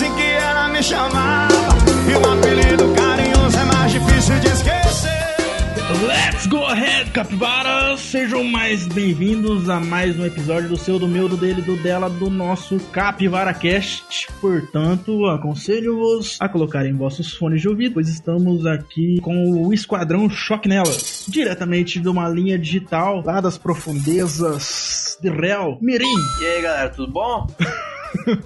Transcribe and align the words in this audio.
assim 0.00 0.14
que 0.14 0.22
ela 0.22 0.68
me 0.68 0.82
chamava. 0.82 1.52
E 2.08 2.14
o 2.14 2.32
apelido 2.32 2.94
carinhoso 2.94 3.58
é 3.58 3.64
mais 3.64 3.92
difícil 3.92 4.40
de 4.40 4.46
esquecer. 4.46 5.20
Let's 6.06 6.46
go 6.46 6.64
ahead, 6.64 7.10
capivaras! 7.10 8.00
Sejam 8.00 8.42
mais 8.44 8.86
bem-vindos 8.86 9.68
a 9.68 9.78
mais 9.78 10.18
um 10.18 10.24
episódio 10.24 10.70
do 10.70 10.76
seu, 10.78 10.98
do 10.98 11.06
meu, 11.06 11.28
do 11.28 11.36
dele, 11.36 11.60
do 11.60 11.76
dela, 11.76 12.08
do 12.08 12.30
nosso 12.30 12.78
Capivara 12.90 13.52
Cast. 13.52 14.28
Portanto, 14.40 15.26
aconselho-vos 15.26 16.38
a 16.40 16.48
colocarem 16.48 16.94
vossos 16.94 17.34
fones 17.34 17.60
de 17.60 17.68
ouvido, 17.68 17.94
pois 17.94 18.08
estamos 18.08 18.64
aqui 18.64 19.20
com 19.20 19.66
o 19.66 19.74
Esquadrão 19.74 20.30
Choque 20.30 20.68
Nelas, 20.68 21.26
diretamente 21.28 22.00
de 22.00 22.08
uma 22.08 22.26
linha 22.28 22.58
digital 22.58 23.22
lá 23.22 23.40
das 23.40 23.58
profundezas 23.58 25.18
de 25.20 25.28
Real 25.28 25.76
Mirim. 25.82 26.06
E 26.40 26.46
aí 26.46 26.62
galera, 26.62 26.88
tudo 26.88 27.12
bom? 27.12 27.46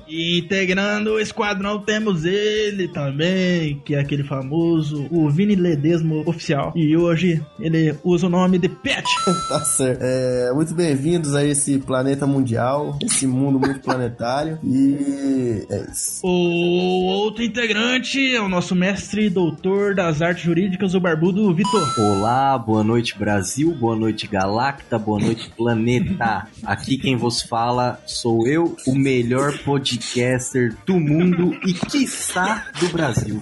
E 0.06 0.38
integrando 0.38 1.12
o 1.12 1.20
esquadrão 1.20 1.78
temos 1.80 2.24
ele 2.24 2.88
também, 2.88 3.80
que 3.84 3.94
é 3.94 4.00
aquele 4.00 4.22
famoso, 4.22 5.06
o 5.10 5.28
Vini 5.30 5.54
Ledesmo 5.54 6.22
oficial. 6.26 6.72
E 6.74 6.96
hoje 6.96 7.42
ele 7.58 7.94
usa 8.04 8.26
o 8.26 8.30
nome 8.30 8.58
de 8.58 8.68
Pet. 8.68 9.04
Tá 9.48 9.60
certo. 9.60 10.00
É, 10.02 10.52
muito 10.54 10.74
bem-vindos 10.74 11.34
a 11.34 11.44
esse 11.44 11.78
planeta 11.78 12.26
mundial, 12.26 12.98
esse 13.02 13.26
mundo 13.26 13.58
muito 13.58 13.80
planetário. 13.80 14.58
E 14.64 15.66
é 15.68 15.86
isso. 15.90 16.20
O 16.24 17.04
outro 17.04 17.42
integrante 17.44 18.34
é 18.34 18.40
o 18.40 18.48
nosso 18.48 18.74
mestre 18.74 19.26
e 19.26 19.30
doutor 19.30 19.94
das 19.94 20.22
artes 20.22 20.44
jurídicas, 20.44 20.94
o 20.94 21.00
barbudo 21.00 21.52
Vitor. 21.54 21.94
Olá, 21.98 22.56
boa 22.56 22.82
noite 22.82 23.18
Brasil, 23.18 23.72
boa 23.72 23.94
noite 23.94 24.26
Galacta, 24.26 24.98
boa 24.98 25.20
noite 25.20 25.50
planeta. 25.56 26.46
Aqui 26.64 26.96
quem 26.96 27.16
vos 27.16 27.42
fala 27.42 28.00
sou 28.06 28.46
eu, 28.46 28.76
o 28.86 28.94
melhor 28.94 29.53
podcaster 29.58 30.74
do 30.86 30.98
mundo 30.98 31.54
e 31.66 31.72
quiçá 31.72 32.66
do 32.80 32.88
Brasil. 32.88 33.40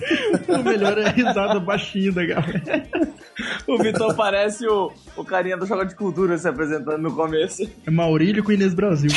O 0.48 0.62
melhor 0.62 0.98
é 0.98 1.06
a 1.06 1.10
risada 1.10 1.58
baixinho 1.60 2.12
da 2.12 2.24
galera. 2.24 2.88
O 3.66 3.78
Vitor 3.78 4.14
parece 4.14 4.66
o, 4.66 4.92
o 5.16 5.24
carinha 5.24 5.56
do 5.56 5.66
Choque 5.66 5.86
de 5.86 5.94
Cultura 5.94 6.36
se 6.36 6.48
apresentando 6.48 6.98
no 6.98 7.14
começo. 7.14 7.68
É 7.86 7.90
Maurílio 7.90 8.44
com 8.44 8.52
Inês 8.52 8.74
Brasil. 8.74 9.10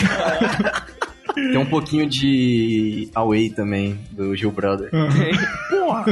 Tem 1.36 1.58
um 1.58 1.66
pouquinho 1.66 2.08
de 2.08 3.10
Away 3.14 3.50
também, 3.50 4.00
do 4.12 4.34
Gil 4.36 4.52
Brother. 4.52 4.90
Porra! 5.70 6.06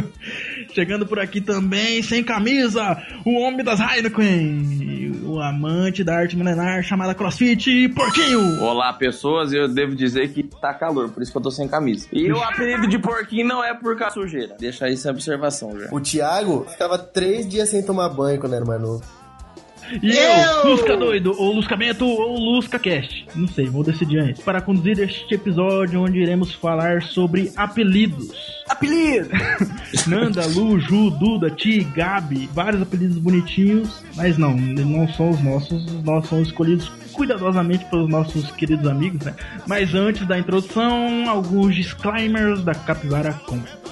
Chegando 0.74 1.06
por 1.06 1.20
aqui 1.20 1.40
também, 1.40 2.02
sem 2.02 2.24
camisa, 2.24 2.98
o 3.24 3.40
homem 3.40 3.64
das 3.64 3.80
Heineken, 3.80 5.22
o 5.24 5.40
amante 5.40 6.04
da 6.04 6.16
arte 6.16 6.36
milenar 6.36 6.82
chamada 6.82 7.14
CrossFit, 7.14 7.90
Porquinho! 7.90 8.60
Olá, 8.60 8.92
pessoas, 8.92 9.54
eu 9.54 9.68
devo 9.68 9.96
dizer 9.96 10.34
que 10.34 10.42
tá 10.42 10.74
calor, 10.74 11.10
por 11.10 11.22
isso 11.22 11.32
que 11.32 11.38
eu 11.38 11.42
tô 11.44 11.52
sem 11.52 11.68
camisa. 11.68 12.08
E 12.12 12.32
o 12.32 12.42
apelido 12.42 12.88
de 12.88 12.98
porquinho 12.98 13.48
não 13.48 13.64
é 13.64 13.76
por 13.76 13.96
causa 13.96 14.16
da 14.16 14.22
sujeira. 14.22 14.56
Deixa 14.60 14.86
aí 14.86 14.94
essa 14.94 15.12
observação 15.12 15.80
já. 15.80 15.90
O 15.92 16.02
Thiago 16.02 16.66
ficava 16.68 16.98
três 16.98 17.48
dias 17.48 17.70
sem 17.70 17.84
tomar 17.84 18.10
banho 18.10 18.40
quando 18.40 18.56
era 18.56 18.66
mais 18.66 18.82
novo. 18.82 19.04
E 20.02 20.12
eu, 20.12 20.70
Lusca 20.70 20.98
Doido, 20.98 21.36
ou 21.38 21.54
Lusca 21.54 21.76
Bento, 21.76 22.06
ou 22.06 22.38
Lusca 22.38 22.80
Cast. 22.80 23.26
Não 23.36 23.48
sei, 23.48 23.66
vou 23.66 23.84
decidir 23.84 24.20
antes. 24.20 24.42
Para 24.42 24.62
conduzir 24.62 25.00
este 25.00 25.36
episódio 25.36 26.02
onde 26.02 26.20
iremos 26.20 26.54
falar 26.54 27.02
sobre 27.04 27.52
apelidos. 27.56 28.32
Apelido! 28.68 29.30
Nanda, 30.08 30.46
Lu, 30.48 30.80
Ju, 30.80 31.10
Duda, 31.12 31.50
Ti, 31.50 31.84
Gabi, 31.96 32.50
vários 32.54 32.82
apelidos 32.82 33.18
bonitinhos, 33.18 34.04
mas 34.16 34.38
não, 34.38 34.56
não 34.56 35.08
são 35.10 35.30
os 35.30 35.42
nossos, 35.42 35.86
os 35.86 36.04
nossos 36.04 36.30
são 36.30 36.42
escolhidos 36.42 36.90
cuidadosamente 37.14 37.86
pelos 37.86 38.10
nossos 38.10 38.52
queridos 38.52 38.88
amigos, 38.88 39.26
né? 39.26 39.36
Mas 39.68 39.94
antes 39.94 40.28
da 40.28 40.38
introdução, 40.38 41.30
alguns 41.30 41.76
disclaimers 41.76 42.64
da 42.64 42.74
Capivara 42.74 43.34
Conference. 43.46 43.84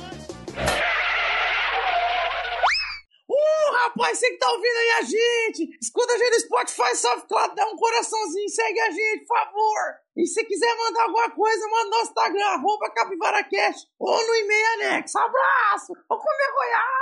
Você 4.21 4.29
que 4.29 4.37
tá 4.37 4.51
ouvindo 4.51 4.77
aí 4.77 4.91
a 4.91 5.01
gente, 5.01 5.77
escuta 5.81 6.13
a 6.13 6.17
gente 6.17 6.29
no 6.29 6.39
Spotify, 6.41 6.95
SoundCloud, 6.95 7.55
dá 7.55 7.65
um 7.65 7.75
coraçãozinho, 7.75 8.49
segue 8.49 8.79
a 8.79 8.91
gente, 8.91 9.25
por 9.25 9.35
favor. 9.35 9.95
E 10.15 10.27
se 10.27 10.45
quiser 10.45 10.77
mandar 10.77 11.05
alguma 11.05 11.31
coisa, 11.31 11.67
manda 11.67 11.89
no 11.89 12.03
Instagram, 12.03 12.45
arroba 12.45 12.91
CapivaraCast, 12.91 13.87
ou 13.99 14.15
no 14.15 14.35
e-mail 14.35 14.73
anexo. 14.73 15.17
Abraço! 15.17 15.93
Vou 16.07 16.19
comer 16.19 16.51
goiaba! 16.53 17.01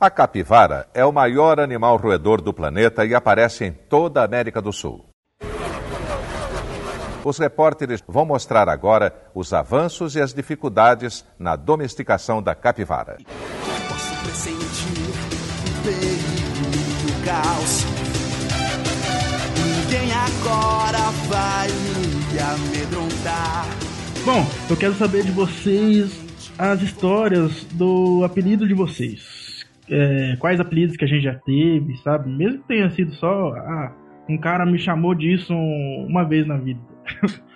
A 0.00 0.08
capivara 0.08 0.86
é 0.94 1.04
o 1.04 1.10
maior 1.10 1.58
animal 1.58 1.96
roedor 1.96 2.40
do 2.40 2.54
planeta 2.54 3.04
e 3.04 3.16
aparece 3.16 3.64
em 3.64 3.72
toda 3.72 4.20
a 4.20 4.24
América 4.24 4.62
do 4.62 4.72
Sul. 4.72 5.04
Os 7.24 7.36
repórteres 7.36 8.00
vão 8.06 8.24
mostrar 8.24 8.68
agora 8.68 9.12
os 9.34 9.52
avanços 9.52 10.14
e 10.14 10.20
as 10.20 10.32
dificuldades 10.32 11.24
na 11.36 11.56
domesticação 11.56 12.40
da 12.40 12.54
capivara. 12.54 13.18
Posso 13.88 14.22
pressentir 14.22 15.10
o 15.66 15.82
perigo 15.82 17.24
caos. 17.24 17.84
Ninguém 19.58 20.12
agora 20.12 21.10
vai 21.26 21.68
me 22.30 22.38
amedrontar. 22.38 23.66
Bom, 24.24 24.46
eu 24.70 24.76
quero 24.76 24.94
saber 24.94 25.24
de 25.24 25.32
vocês 25.32 26.12
as 26.56 26.82
histórias 26.82 27.64
do 27.72 28.22
apelido 28.24 28.68
de 28.68 28.74
vocês. 28.74 29.37
É, 29.90 30.36
quais 30.38 30.60
apelidos 30.60 30.96
que 30.96 31.04
a 31.04 31.08
gente 31.08 31.22
já 31.22 31.34
teve, 31.34 31.96
sabe? 31.98 32.30
Mesmo 32.30 32.60
que 32.60 32.68
tenha 32.68 32.90
sido 32.90 33.12
só, 33.14 33.54
ah, 33.54 33.92
um 34.28 34.38
cara 34.38 34.66
me 34.66 34.78
chamou 34.78 35.14
disso 35.14 35.54
uma 35.54 36.24
vez 36.24 36.46
na 36.46 36.56
vida. 36.56 36.80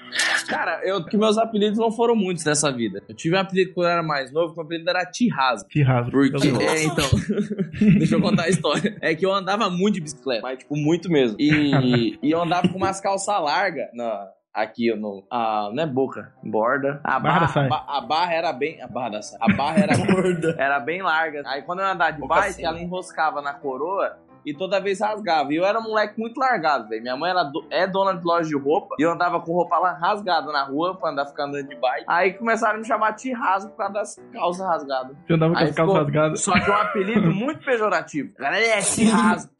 Cara, 0.46 0.80
eu, 0.84 1.04
que 1.04 1.16
meus 1.16 1.38
apelidos 1.38 1.78
não 1.78 1.90
foram 1.90 2.14
muitos 2.14 2.44
nessa 2.44 2.70
vida. 2.70 3.02
Eu 3.08 3.14
tive 3.14 3.34
um 3.34 3.38
apelido 3.38 3.72
quando 3.72 3.86
eu 3.86 3.92
era 3.92 4.02
mais 4.02 4.30
novo, 4.30 4.52
que 4.52 4.60
o 4.60 4.62
apelido 4.62 4.90
era 4.90 5.06
Tirrasgo. 5.06 5.68
Tirrasgo. 5.68 6.10
Porque, 6.10 6.48
é, 6.48 6.84
então, 6.84 7.08
deixa 7.98 8.16
eu 8.16 8.20
contar 8.20 8.42
a 8.42 8.48
história. 8.48 8.96
É 9.00 9.14
que 9.14 9.24
eu 9.24 9.32
andava 9.32 9.70
muito 9.70 9.94
de 9.94 10.02
bicicleta, 10.02 10.42
mas, 10.42 10.58
tipo, 10.58 10.76
muito 10.76 11.10
mesmo. 11.10 11.36
E, 11.40 12.18
e 12.22 12.30
eu 12.30 12.42
andava 12.42 12.68
com 12.68 12.76
umas 12.76 13.00
calças 13.00 13.42
largas 13.42 13.86
na, 13.94 14.28
aqui 14.54 14.94
no. 14.94 15.24
A, 15.30 15.70
não 15.72 15.82
é 15.82 15.86
boca, 15.86 16.32
borda. 16.42 17.00
A 17.04 17.18
Barra 17.18 17.20
da 17.20 17.40
barra, 17.40 17.48
saia. 17.52 17.66
a, 17.66 17.68
ba- 17.68 17.84
a 17.88 18.00
barra 18.00 18.34
era 18.34 18.52
bem. 18.52 18.82
A 18.82 18.86
barra 18.88 19.08
da 19.10 19.22
saia. 19.22 19.38
A 19.40 19.52
barra 19.54 19.78
era, 19.78 19.92
era 20.58 20.80
bem 20.80 21.02
larga. 21.02 21.42
Aí 21.46 21.62
quando 21.62 21.80
eu 21.80 21.86
andava 21.86 22.12
de 22.12 22.20
Boca 22.20 22.34
bike, 22.34 22.52
seca. 22.54 22.68
ela 22.68 22.80
enroscava 22.80 23.40
na 23.42 23.54
coroa. 23.54 24.16
E 24.44 24.52
toda 24.52 24.80
vez 24.80 24.98
rasgava. 24.98 25.52
E 25.52 25.56
eu 25.56 25.64
era 25.64 25.78
um 25.78 25.84
moleque 25.84 26.18
muito 26.18 26.36
largado, 26.36 26.88
velho. 26.88 27.00
Minha 27.00 27.16
mãe 27.16 27.30
era 27.30 27.44
do- 27.44 27.64
é 27.70 27.86
dona 27.86 28.12
de 28.18 28.24
loja 28.24 28.48
de 28.48 28.56
roupa. 28.58 28.96
E 28.98 29.02
eu 29.02 29.12
andava 29.12 29.40
com 29.40 29.52
roupa 29.52 29.78
lá 29.78 29.92
rasgada 29.92 30.50
na 30.50 30.64
rua 30.64 30.96
pra 30.96 31.10
andar 31.10 31.26
ficando 31.26 31.50
andando 31.56 31.68
de 31.68 31.76
bike. 31.76 32.04
Aí 32.08 32.32
começaram 32.32 32.74
a 32.74 32.78
me 32.78 32.84
chamar 32.84 33.12
de 33.12 33.32
rasgo 33.32 33.70
por 33.70 33.76
causa 33.76 33.92
das 33.94 34.16
calças 34.32 34.66
rasgadas. 34.66 35.16
Eu 35.28 35.36
andava 35.36 35.52
com 35.54 35.58
Aí 35.60 35.68
as 35.68 35.74
calças 35.76 35.94
ficou- 35.94 36.04
rasgadas. 36.12 36.40
Só 36.40 36.52
que 36.54 36.68
é 36.68 36.74
um 36.74 36.76
apelido 36.76 37.30
muito 37.30 37.64
pejorativo. 37.64 38.32
Galera, 38.36 38.64
é 38.64 38.78
esse 38.80 39.04
rasgo. 39.08 39.52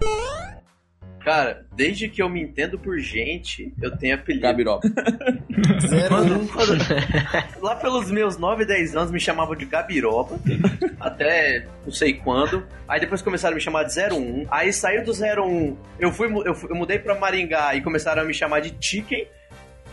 Cara, 1.25 1.65
desde 1.75 2.09
que 2.09 2.21
eu 2.23 2.29
me 2.29 2.43
entendo 2.43 2.79
por 2.79 2.99
gente, 2.99 3.73
eu 3.81 3.97
tenho 3.97 4.15
apelido. 4.17 4.43
Gabiroba. 4.43 4.81
Zero 5.87 6.09
Quando- 6.09 6.35
um. 6.41 6.47
quando- 6.49 6.73
lá 7.63 7.77
pelos 7.77 8.11
meus 8.11 8.37
9, 8.37 8.65
10 8.65 8.97
anos 8.97 9.11
me 9.11 9.21
chamavam 9.21 9.55
de 9.55 9.65
Gabiroba, 9.65 10.39
até 11.01 11.65
não 11.85 11.93
sei 11.93 12.15
quando. 12.15 12.67
Aí 12.89 12.99
depois 13.01 13.23
começaram 13.23 13.53
a 13.53 13.57
me 13.57 13.61
chamar 13.61 13.85
de 13.85 13.93
01. 13.99 14.47
Aí 14.51 14.73
saiu 14.73 15.05
do 15.05 15.13
01, 15.13 15.77
eu 15.99 16.11
fui, 16.13 16.27
eu, 16.47 16.55
fui- 16.55 16.71
eu 16.71 16.77
mudei 16.77 16.99
pra 16.99 17.15
Maringá 17.15 17.75
e 17.75 17.81
começaram 17.81 18.23
a 18.23 18.25
me 18.25 18.35
chamar 18.35 18.61
de 18.61 18.75
Chicken. 18.81 19.27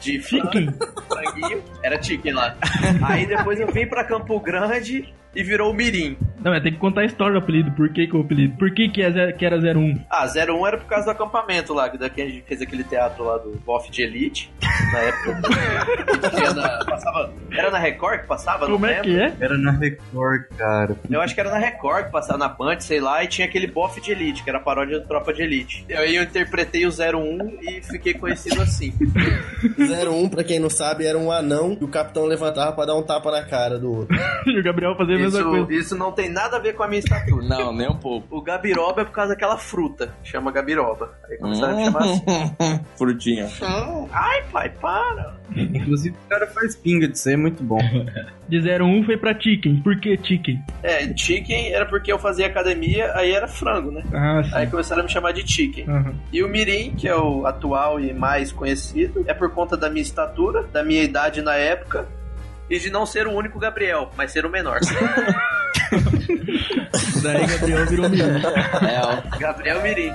De 0.02 0.22
Chicken. 0.22 0.70
franguinho. 1.10 1.64
Era 1.84 2.02
Chicken 2.02 2.34
lá. 2.34 2.56
Aí 3.04 3.26
depois 3.28 3.60
eu 3.60 3.68
vim 3.68 3.86
pra 3.86 4.04
Campo 4.04 4.40
Grande 4.40 5.14
e 5.36 5.44
virou 5.44 5.72
o 5.72 5.74
Mirim. 5.74 6.18
Não, 6.44 6.54
é 6.54 6.60
tem 6.62 6.72
que 6.72 6.80
contar 6.80 7.02
a 7.02 7.06
história 7.06 7.34
do 7.34 7.40
apelido. 7.40 7.72
Por 7.72 7.90
que, 7.92 8.08
que 8.08 8.16
o 8.16 8.22
apelido? 8.22 8.58
Por 8.58 8.72
que, 8.74 8.88
que, 8.90 9.02
é 9.02 9.12
zero- 9.12 9.36
que 9.38 9.46
era 9.46 9.58
01? 9.58 10.06
Ah, 10.10 10.26
01 10.26 10.68
era 10.68 10.78
por 10.78 10.86
causa 10.88 11.06
do 11.06 11.12
acampamento 11.12 11.74
lá, 11.74 11.90
que 11.90 11.98
daqui 11.98 12.22
a 12.22 12.26
gente 12.26 12.44
fez 12.48 12.62
aquele 12.62 12.84
teatro 12.84 13.26
lá 13.26 13.38
do 13.38 13.52
Boff 13.66 13.92
de 13.92 14.02
Elite, 14.04 14.52
na 14.94 15.00
época. 15.00 15.42
na- 16.56 16.86
passava, 16.86 17.34
era 17.52 17.70
na 17.72 17.78
Record 17.78 18.22
que 18.22 18.28
passava? 18.28 18.66
Como 18.68 18.80
não 18.80 18.88
é 18.88 19.02
lembro. 19.02 19.04
que 19.12 19.20
é? 19.20 19.34
Era 19.40 19.58
na 19.58 19.72
Record, 19.72 20.44
cara. 20.58 20.96
Eu 21.10 21.22
acho 21.22 21.34
que 21.36 21.42
era 21.42 21.52
na 21.52 21.58
Record 21.58 22.06
que 22.06 22.12
passava 22.12 22.40
na 22.40 22.48
Band, 22.48 22.80
sei 22.80 23.00
lá, 23.02 23.24
e 23.24 23.28
tinha 23.28 23.46
aquele 23.48 23.68
Boff 23.68 24.00
de 24.00 24.12
Elite, 24.12 24.44
que 24.44 24.50
era 24.50 24.60
a 24.60 24.62
paródia 24.62 25.00
do 25.00 25.08
Tropa 25.08 25.34
de 25.34 25.42
Elite. 25.42 25.86
E 25.90 25.94
aí 25.94 26.16
eu 26.16 26.24
interpretei 26.24 26.86
o 26.86 26.90
01 26.90 27.60
e 27.62 27.82
fiquei 27.84 28.14
conhecido 28.14 28.62
assim. 28.62 28.94
01, 29.78 30.30
pra 30.30 30.44
quem 30.44 30.60
não 30.60 30.70
sabe, 30.70 31.06
era 31.06 31.18
um 31.18 31.32
anão 31.32 31.78
e 31.80 31.84
o 31.84 31.88
capitão 31.88 32.26
levantava 32.26 32.72
pra 32.72 32.86
dar 32.86 32.96
um 32.96 33.04
tapa 33.04 33.30
na 33.32 33.44
cara 33.44 33.78
do 33.78 33.92
outro. 33.94 34.18
E 34.50 34.58
o 34.60 34.64
Gabriel 34.64 34.96
fazia 34.96 35.18
a 35.20 35.24
mesma 35.26 35.40
Isso, 35.40 35.50
coisa. 35.50 35.74
isso 35.74 35.96
não 35.98 36.12
tem 36.12 36.30
nada 36.30 36.58
a 36.58 36.60
ver 36.60 36.74
com 36.74 36.84
a 36.84 36.88
minha 36.88 37.00
estatura. 37.00 37.46
Não, 37.46 37.74
nem 37.74 37.90
um 37.90 37.96
pouco. 37.96 38.28
O 38.38 38.42
Gabiroba 38.42 39.02
é 39.02 39.06
por 39.06 39.12
causa 39.14 39.34
daquela 39.34 39.58
fruta, 39.58 40.14
chama 40.24 40.52
Gabiroba. 40.52 41.14
Aí 41.30 41.38
começaram 41.38 41.74
a 41.74 41.78
me 41.78 41.86
chamar 41.86 42.00
assim. 42.04 42.22
Frutinha. 42.98 43.48
Ai, 44.12 44.44
pai, 44.52 44.68
Ai, 44.68 44.70
para. 44.70 45.40
Inclusive, 45.56 46.16
o 46.26 46.30
cara 46.30 46.48
faz 46.48 46.76
pinga 46.76 47.08
de 47.08 47.18
ser 47.18 47.38
muito 47.38 47.64
bom. 47.64 47.80
De 48.50 48.58
01 48.60 49.04
foi 49.04 49.16
pra 49.16 49.40
chicken. 49.40 49.80
Por 49.84 50.00
que 50.00 50.18
chicken? 50.18 50.60
É, 50.82 51.16
chicken 51.16 51.72
era 51.72 51.86
porque 51.86 52.12
eu 52.12 52.18
fazia 52.18 52.48
academia, 52.48 53.12
aí 53.16 53.32
era 53.32 53.48
frango, 53.48 53.92
né? 53.92 54.04
Ah, 54.12 54.42
sim. 54.44 54.50
Aí 54.54 54.66
começaram 54.68 55.02
a 55.02 55.04
me 55.04 55.12
chamar 55.12 55.34
de 55.34 55.48
chicken. 55.48 55.88
Aham. 55.88 56.16
E 56.34 56.44
o 56.44 56.50
Mirim, 56.50 56.96
que 56.96 57.08
é 57.08 57.16
o 57.16 57.46
atual 57.46 58.00
e 58.00 58.12
mais 58.12 58.52
conhecido, 58.52 59.24
é 59.28 59.36
por 59.36 59.52
conta 59.52 59.78
da 59.78 59.88
minha 59.88 60.02
estatura, 60.02 60.64
da 60.64 60.84
minha 60.84 61.04
idade 61.04 61.44
na 61.44 61.54
época 61.54 62.08
e 62.70 62.80
de 62.80 62.90
não 62.90 63.06
ser 63.06 63.28
o 63.28 63.32
único 63.32 63.58
Gabriel, 63.60 64.12
mas 64.16 64.32
ser 64.32 64.46
o 64.46 64.50
menor. 64.50 64.80
Daí 67.24 67.46
Gabriel 67.48 67.86
virou 67.88 68.10
menino. 68.10 68.40
É, 68.48 69.02
ó. 69.04 69.22
Gabriel 69.38 69.82
Mirim. 69.82 70.14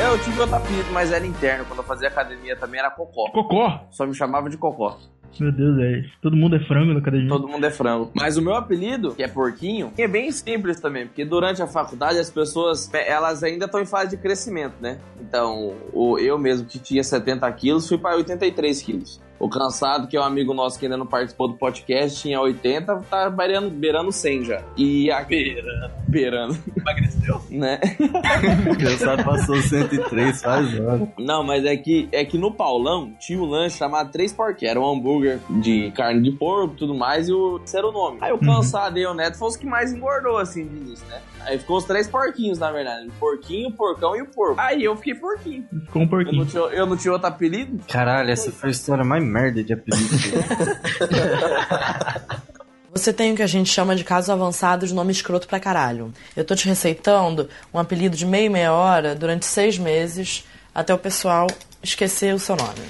Eu 0.00 0.16
tive 0.22 0.40
outro 0.40 0.54
apelido, 0.54 0.90
mas 0.92 1.10
era 1.10 1.26
interno. 1.26 1.64
Quando 1.64 1.80
eu 1.80 1.84
fazia 1.84 2.08
academia 2.08 2.54
também 2.56 2.78
era 2.78 2.90
Cocó. 2.90 3.30
Cocó. 3.32 3.86
Só 3.90 4.06
me 4.06 4.14
chamava 4.14 4.48
de 4.48 4.56
Cocó. 4.56 4.96
Meu 5.40 5.52
Deus, 5.52 5.76
velho. 5.76 6.04
Todo 6.22 6.36
mundo 6.36 6.56
é 6.56 6.60
frango 6.60 6.92
na 6.92 7.00
academia. 7.00 7.28
Todo 7.28 7.48
mundo 7.48 7.64
é 7.64 7.70
frango. 7.70 8.10
Mas 8.14 8.36
o 8.36 8.42
meu 8.42 8.54
apelido, 8.54 9.14
que 9.14 9.22
é 9.22 9.28
Porquinho, 9.28 9.92
é 9.98 10.08
bem 10.08 10.30
simples 10.32 10.80
também, 10.80 11.06
porque 11.06 11.24
durante 11.24 11.62
a 11.62 11.66
faculdade 11.66 12.18
as 12.18 12.30
pessoas, 12.30 12.90
elas 12.94 13.42
ainda 13.42 13.66
estão 13.66 13.80
em 13.80 13.86
fase 13.86 14.16
de 14.16 14.22
crescimento, 14.22 14.74
né? 14.80 14.98
Então, 15.20 15.74
o, 15.92 16.18
eu 16.18 16.38
mesmo 16.38 16.66
que 16.66 16.78
tinha 16.78 17.04
70 17.04 17.50
quilos, 17.52 17.86
fui 17.86 17.98
para 17.98 18.16
83 18.16 18.82
quilos. 18.82 19.20
O 19.38 19.48
Cansado, 19.48 20.08
que 20.08 20.16
é 20.16 20.20
um 20.20 20.24
amigo 20.24 20.52
nosso 20.52 20.78
que 20.78 20.86
ainda 20.86 20.96
não 20.96 21.06
participou 21.06 21.48
do 21.48 21.54
podcast, 21.54 22.20
tinha 22.20 22.40
80, 22.40 22.96
tá 23.10 23.30
beirando, 23.30 23.70
beirando 23.70 24.10
100 24.12 24.44
já. 24.44 24.62
E 24.76 25.10
a... 25.10 25.22
Beirando. 25.22 25.90
Beirando, 26.08 26.58
Emagreceu? 26.76 27.40
né? 27.50 27.78
O 28.68 28.72
engraçado 28.74 29.24
passou 29.24 29.56
103 29.56 30.42
faz 30.42 30.74
anos. 30.74 31.08
Não, 31.18 31.42
mas 31.44 31.64
é 31.64 31.76
que, 31.76 32.08
é 32.12 32.24
que 32.24 32.36
no 32.38 32.50
Paulão 32.52 33.12
tinha 33.18 33.38
um 33.38 33.44
lanche 33.44 33.78
chamado 33.78 34.10
Três 34.10 34.32
Porquê. 34.32 34.66
Era 34.66 34.80
um 34.80 34.88
hambúrguer 34.90 35.38
de 35.60 35.90
carne 35.92 36.22
de 36.22 36.32
porco 36.32 36.74
e 36.74 36.76
tudo 36.76 36.94
mais, 36.94 37.28
e 37.28 37.32
o 37.32 37.60
esse 37.64 37.76
era 37.76 37.86
o 37.86 37.92
nome. 37.92 38.18
Aí 38.20 38.32
o 38.32 38.38
cansado 38.38 38.98
e 38.98 39.06
o 39.06 39.14
Neto 39.14 39.36
foi 39.38 39.48
os 39.48 39.56
que 39.56 39.66
mais 39.66 39.92
engordou, 39.92 40.38
assim, 40.38 40.66
de 40.66 40.76
início, 40.76 41.06
né? 41.08 41.20
Aí 41.46 41.58
ficou 41.58 41.76
os 41.78 41.84
três 41.84 42.06
porquinhos, 42.08 42.58
na 42.58 42.70
verdade. 42.70 43.06
O 43.08 43.12
porquinho, 43.12 43.68
o 43.68 43.72
porcão 43.72 44.14
e 44.16 44.22
o 44.22 44.26
porco. 44.26 44.60
Aí 44.60 44.84
eu 44.84 44.96
fiquei 44.96 45.14
porquinho. 45.14 45.64
Ficou 45.86 46.02
um 46.02 46.04
Eu 46.04 46.10
porquinho. 46.10 46.38
não 46.38 46.46
tinha, 46.46 46.62
eu 46.62 46.86
não 46.86 46.96
tinha 46.96 47.12
outro 47.12 47.28
apelido. 47.28 47.78
Caralho, 47.88 48.30
essa 48.30 48.50
foi 48.52 48.68
a 48.68 48.72
história 48.72 49.04
mais 49.04 49.24
merda 49.28 49.62
de 49.62 49.72
apelido. 49.72 50.08
Você 52.92 53.12
tem 53.12 53.32
o 53.32 53.36
que 53.36 53.42
a 53.42 53.46
gente 53.46 53.70
chama 53.70 53.94
de 53.94 54.02
caso 54.02 54.32
avançado 54.32 54.86
de 54.86 54.94
nome 54.94 55.12
escroto 55.12 55.46
pra 55.46 55.60
caralho. 55.60 56.12
Eu 56.34 56.44
tô 56.44 56.56
te 56.56 56.66
receitando 56.66 57.48
um 57.72 57.78
apelido 57.78 58.16
de 58.16 58.26
meia 58.26 58.46
e 58.46 58.48
meia 58.48 58.72
hora 58.72 59.14
durante 59.14 59.46
seis 59.46 59.78
meses 59.78 60.44
até 60.74 60.92
o 60.92 60.98
pessoal 60.98 61.46
esquecer 61.82 62.34
o 62.34 62.38
seu 62.38 62.56
nome. 62.56 62.80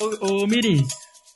Ô, 0.00 0.42
ô 0.42 0.46
Mirim, 0.46 0.86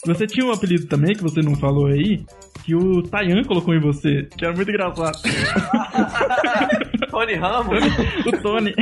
você 0.06 0.26
tinha 0.26 0.46
um 0.46 0.52
apelido 0.52 0.86
também 0.86 1.14
que 1.14 1.22
você 1.22 1.40
não 1.42 1.54
falou 1.56 1.86
aí, 1.86 2.24
que 2.64 2.74
o 2.74 3.02
Tayan 3.02 3.42
colocou 3.44 3.74
em 3.74 3.80
você, 3.80 4.26
que 4.36 4.44
era 4.44 4.54
muito 4.54 4.70
engraçado. 4.70 5.18
Tony 7.10 7.34
Ramos? 7.34 7.84
o 8.26 8.32
Tony. 8.42 8.74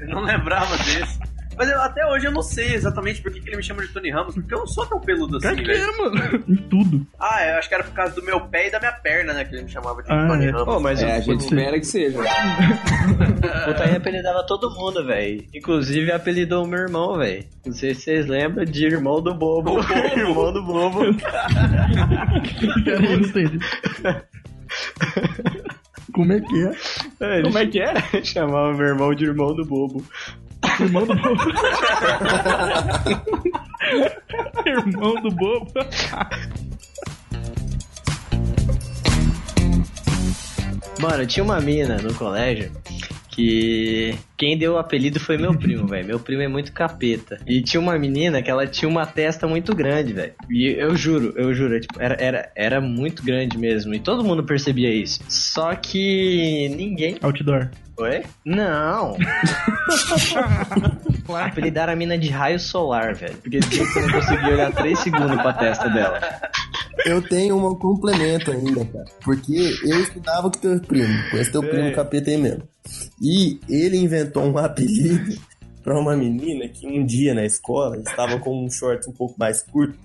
Eu 0.00 0.08
não 0.08 0.22
lembrava 0.22 0.76
desse. 0.78 1.18
Mas 1.56 1.68
eu- 1.68 1.80
até 1.82 2.06
hoje 2.06 2.26
eu 2.26 2.32
não 2.32 2.42
sei 2.42 2.74
exatamente 2.74 3.20
por 3.22 3.30
que, 3.32 3.40
que 3.40 3.48
ele 3.48 3.56
me 3.56 3.62
chama 3.62 3.82
de 3.82 3.88
Tony 3.88 4.10
Ramos, 4.10 4.34
porque 4.34 4.54
eu 4.54 4.58
não 4.60 4.66
sou 4.66 4.86
tão 4.86 5.00
peludo 5.00 5.36
assim, 5.36 5.54
velho. 5.56 5.72
é, 5.72 5.96
mano. 5.98 6.44
Em 6.48 6.56
tudo. 6.56 7.06
Ah, 7.18 7.44
eu 7.46 7.58
acho 7.58 7.68
que 7.68 7.74
era 7.74 7.84
por 7.84 7.92
causa 7.92 8.14
do 8.14 8.22
meu 8.24 8.40
pé 8.48 8.68
e 8.68 8.70
da 8.70 8.78
minha 8.78 8.92
perna, 8.92 9.32
né? 9.32 9.44
Que 9.44 9.54
ele 9.54 9.62
me 9.64 9.68
chamava 9.70 10.02
de 10.02 10.10
Ah, 10.12 10.26
Tony 10.26 10.46
é. 10.46 10.50
Ramos. 10.50 10.64
Pô, 10.64 10.80
mas 10.80 11.02
É, 11.02 11.16
a 11.16 11.20
gente 11.20 11.40
espera 11.44 11.78
que 11.78 11.86
seja. 11.86 12.18
O 13.68 13.74
Tainha 13.74 13.96
apelidava 13.96 14.44
todo 14.46 14.70
mundo, 14.70 15.04
velho. 15.04 15.44
Inclusive 15.54 16.10
apelidou 16.12 16.64
o 16.64 16.66
meu 16.66 16.80
irmão, 16.80 17.16
velho. 17.18 17.44
Não 17.66 17.72
sei 17.72 17.94
se 17.94 18.02
vocês 18.02 18.26
lembram 18.26 18.64
de 18.64 18.86
irmão 18.86 19.20
do 19.20 19.34
bobo. 19.34 19.78
irmão 20.16 20.52
do 20.52 20.62
bobo. 20.64 21.00
Cara, 21.16 22.30
eu 22.86 23.00
não 23.00 23.12
entendi. 23.14 23.58
Como 26.12 26.32
é 26.32 26.40
que 26.40 26.66
é? 26.66 27.42
Como 27.42 27.58
é 27.58 27.66
que 27.66 27.80
é? 27.80 27.94
Chamava 28.24 28.72
meu 28.74 28.86
irmão 28.86 29.14
de 29.14 29.24
irmão 29.24 29.54
do 29.54 29.64
bobo. 29.64 30.04
Irmão 30.80 31.06
do 31.06 31.14
bobo. 31.14 31.42
Irmão 34.66 35.14
do 35.22 35.30
bobo. 35.30 35.72
Mano, 41.00 41.26
tinha 41.26 41.44
uma 41.44 41.60
mina 41.60 41.96
no 41.96 42.14
colégio 42.14 42.70
que 43.32 44.16
quem 44.36 44.56
deu 44.56 44.74
o 44.74 44.78
apelido 44.78 45.18
foi 45.18 45.36
meu 45.36 45.58
primo, 45.58 45.86
velho. 45.88 46.06
Meu 46.06 46.20
primo 46.20 46.42
é 46.42 46.48
muito 46.48 46.72
capeta. 46.72 47.40
E 47.46 47.62
tinha 47.62 47.80
uma 47.80 47.98
menina 47.98 48.42
que 48.42 48.50
ela 48.50 48.66
tinha 48.66 48.88
uma 48.88 49.06
testa 49.06 49.48
muito 49.48 49.74
grande, 49.74 50.12
velho. 50.12 50.34
E 50.50 50.68
eu 50.78 50.94
juro, 50.94 51.32
eu 51.36 51.52
juro, 51.54 51.80
tipo, 51.80 52.00
era, 52.00 52.14
era, 52.22 52.52
era 52.54 52.80
muito 52.80 53.24
grande 53.24 53.58
mesmo. 53.58 53.94
E 53.94 53.98
todo 53.98 54.22
mundo 54.22 54.44
percebia 54.44 54.94
isso. 54.94 55.20
Só 55.28 55.74
que 55.74 56.68
ninguém. 56.76 57.16
Outdoor. 57.22 57.70
Oi? 57.98 58.22
Não! 58.44 59.16
Apelidaram 61.28 61.92
a 61.92 61.96
mina 61.96 62.18
de 62.18 62.30
raio 62.30 62.58
solar, 62.58 63.14
velho. 63.14 63.36
Porque 63.36 63.58
eu 63.58 64.02
não 64.02 64.12
conseguia 64.12 64.48
olhar 64.48 64.72
3 64.72 64.98
segundos 64.98 65.40
pra 65.40 65.52
testa 65.52 65.88
dela. 65.88 66.20
Eu 67.04 67.22
tenho 67.22 67.56
um 67.56 67.74
complemento 67.74 68.50
ainda, 68.50 68.84
cara. 68.84 69.04
Porque 69.24 69.74
eu 69.84 70.00
estudava 70.00 70.50
com 70.50 70.58
teu 70.58 70.80
primo, 70.80 71.30
com 71.30 71.36
esse 71.36 71.50
teu 71.50 71.62
primo 71.62 71.92
capeta 71.92 72.30
aí 72.30 72.36
mesmo. 72.36 72.62
E 73.20 73.58
ele 73.68 73.96
inventou 73.96 74.44
um 74.44 74.56
apelido 74.58 75.36
pra 75.82 75.98
uma 75.98 76.16
menina 76.16 76.68
que 76.68 76.86
um 76.86 77.04
dia 77.04 77.34
na 77.34 77.44
escola 77.44 77.98
estava 77.98 78.38
com 78.38 78.64
um 78.64 78.70
short 78.70 79.08
um 79.08 79.12
pouco 79.12 79.34
mais 79.38 79.62
curto. 79.62 79.98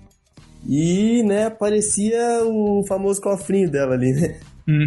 E, 0.66 1.22
né, 1.22 1.50
parecia 1.50 2.42
o 2.44 2.84
famoso 2.86 3.20
cofrinho 3.20 3.70
dela 3.70 3.94
ali, 3.94 4.12
né? 4.12 4.40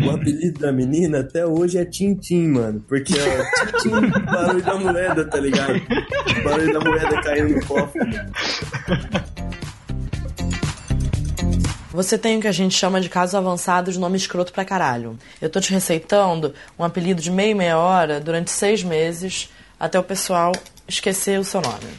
O 0.06 0.12
apelido 0.12 0.60
da 0.60 0.72
menina 0.72 1.22
até 1.22 1.44
hoje 1.44 1.80
é 1.80 1.86
Tintim, 1.86 2.50
mano. 2.50 2.86
Porque 2.88 3.18
é 3.18 3.44
Tintim, 3.82 4.12
barulho 4.26 4.64
da 4.64 4.76
moeda, 4.76 5.26
tá 5.26 5.40
ligado? 5.40 5.82
Barulho 6.44 6.74
da 6.74 6.80
moeda 6.82 7.22
caindo 7.24 7.56
no 7.56 7.66
cofre. 7.66 8.02
Você 11.92 12.18
tem 12.18 12.38
o 12.38 12.42
que 12.42 12.48
a 12.48 12.54
gente 12.54 12.74
chama 12.74 13.02
de 13.02 13.10
caso 13.10 13.38
avançado 13.38 13.92
de 13.92 14.00
nome 14.00 14.16
escroto 14.16 14.54
pra 14.54 14.64
caralho. 14.64 15.20
Eu 15.42 15.50
tô 15.50 15.60
te 15.60 15.74
receitando 15.74 16.54
um 16.80 16.86
apelido 16.86 17.22
de 17.22 17.30
meia 17.30 17.52
e 17.52 17.56
meia 17.56 17.78
hora 17.78 18.22
durante 18.22 18.50
seis 18.50 18.82
meses 18.82 19.50
até 19.78 20.00
o 20.00 20.04
pessoal 20.04 20.54
esquecer 20.88 21.38
o 21.38 21.44
seu 21.44 21.60
nome. 21.60 21.92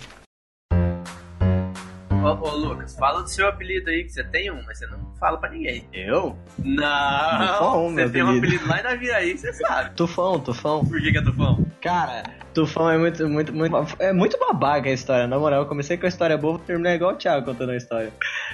Ô, 2.24 2.48
ô, 2.48 2.56
Lucas, 2.56 2.96
fala 2.96 3.22
do 3.22 3.28
seu 3.28 3.46
apelido 3.46 3.90
aí, 3.90 4.04
que 4.04 4.10
você 4.10 4.24
tem 4.24 4.50
um, 4.50 4.62
mas 4.64 4.78
você 4.78 4.86
não 4.86 5.12
fala 5.20 5.36
pra 5.36 5.50
ninguém. 5.50 5.86
Eu? 5.92 6.38
Não! 6.58 7.48
Tufão, 7.48 7.88
você 7.90 7.94
meu 7.94 8.12
tem 8.12 8.22
um 8.22 8.28
apelido. 8.28 8.46
apelido 8.46 8.68
lá 8.68 8.80
em 8.80 8.82
Naviraí, 8.84 9.36
você 9.36 9.52
sabe. 9.52 9.94
Tufão, 9.94 10.40
Tufão. 10.40 10.84
Por 10.86 11.02
que, 11.02 11.12
que 11.12 11.18
é 11.18 11.22
Tufão? 11.22 11.66
Cara, 11.82 12.22
Tufão 12.54 12.88
é 12.88 12.96
muito, 12.96 13.28
muito, 13.28 13.52
muito. 13.52 13.76
É 13.98 14.12
muito 14.12 14.38
babaca 14.38 14.88
a 14.88 14.92
história, 14.92 15.26
na 15.26 15.36
moral. 15.36 15.62
Eu 15.62 15.68
comecei 15.68 15.96
com 15.96 16.06
a 16.06 16.08
história 16.08 16.38
boa, 16.38 16.58
terminei 16.60 16.94
igual 16.94 17.12
o 17.12 17.16
Thiago 17.16 17.44
contando 17.44 17.70
a 17.70 17.76
história. 17.76 18.12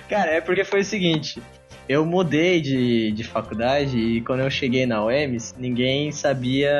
Cara, 0.08 0.30
é 0.30 0.40
porque 0.40 0.64
foi 0.64 0.80
o 0.80 0.84
seguinte. 0.84 1.40
Eu 1.86 2.04
mudei 2.04 2.60
de, 2.60 3.12
de 3.12 3.24
faculdade 3.24 3.98
e 3.98 4.20
quando 4.22 4.40
eu 4.40 4.50
cheguei 4.50 4.84
na 4.84 5.04
UEMS, 5.04 5.54
ninguém 5.58 6.12
sabia 6.12 6.70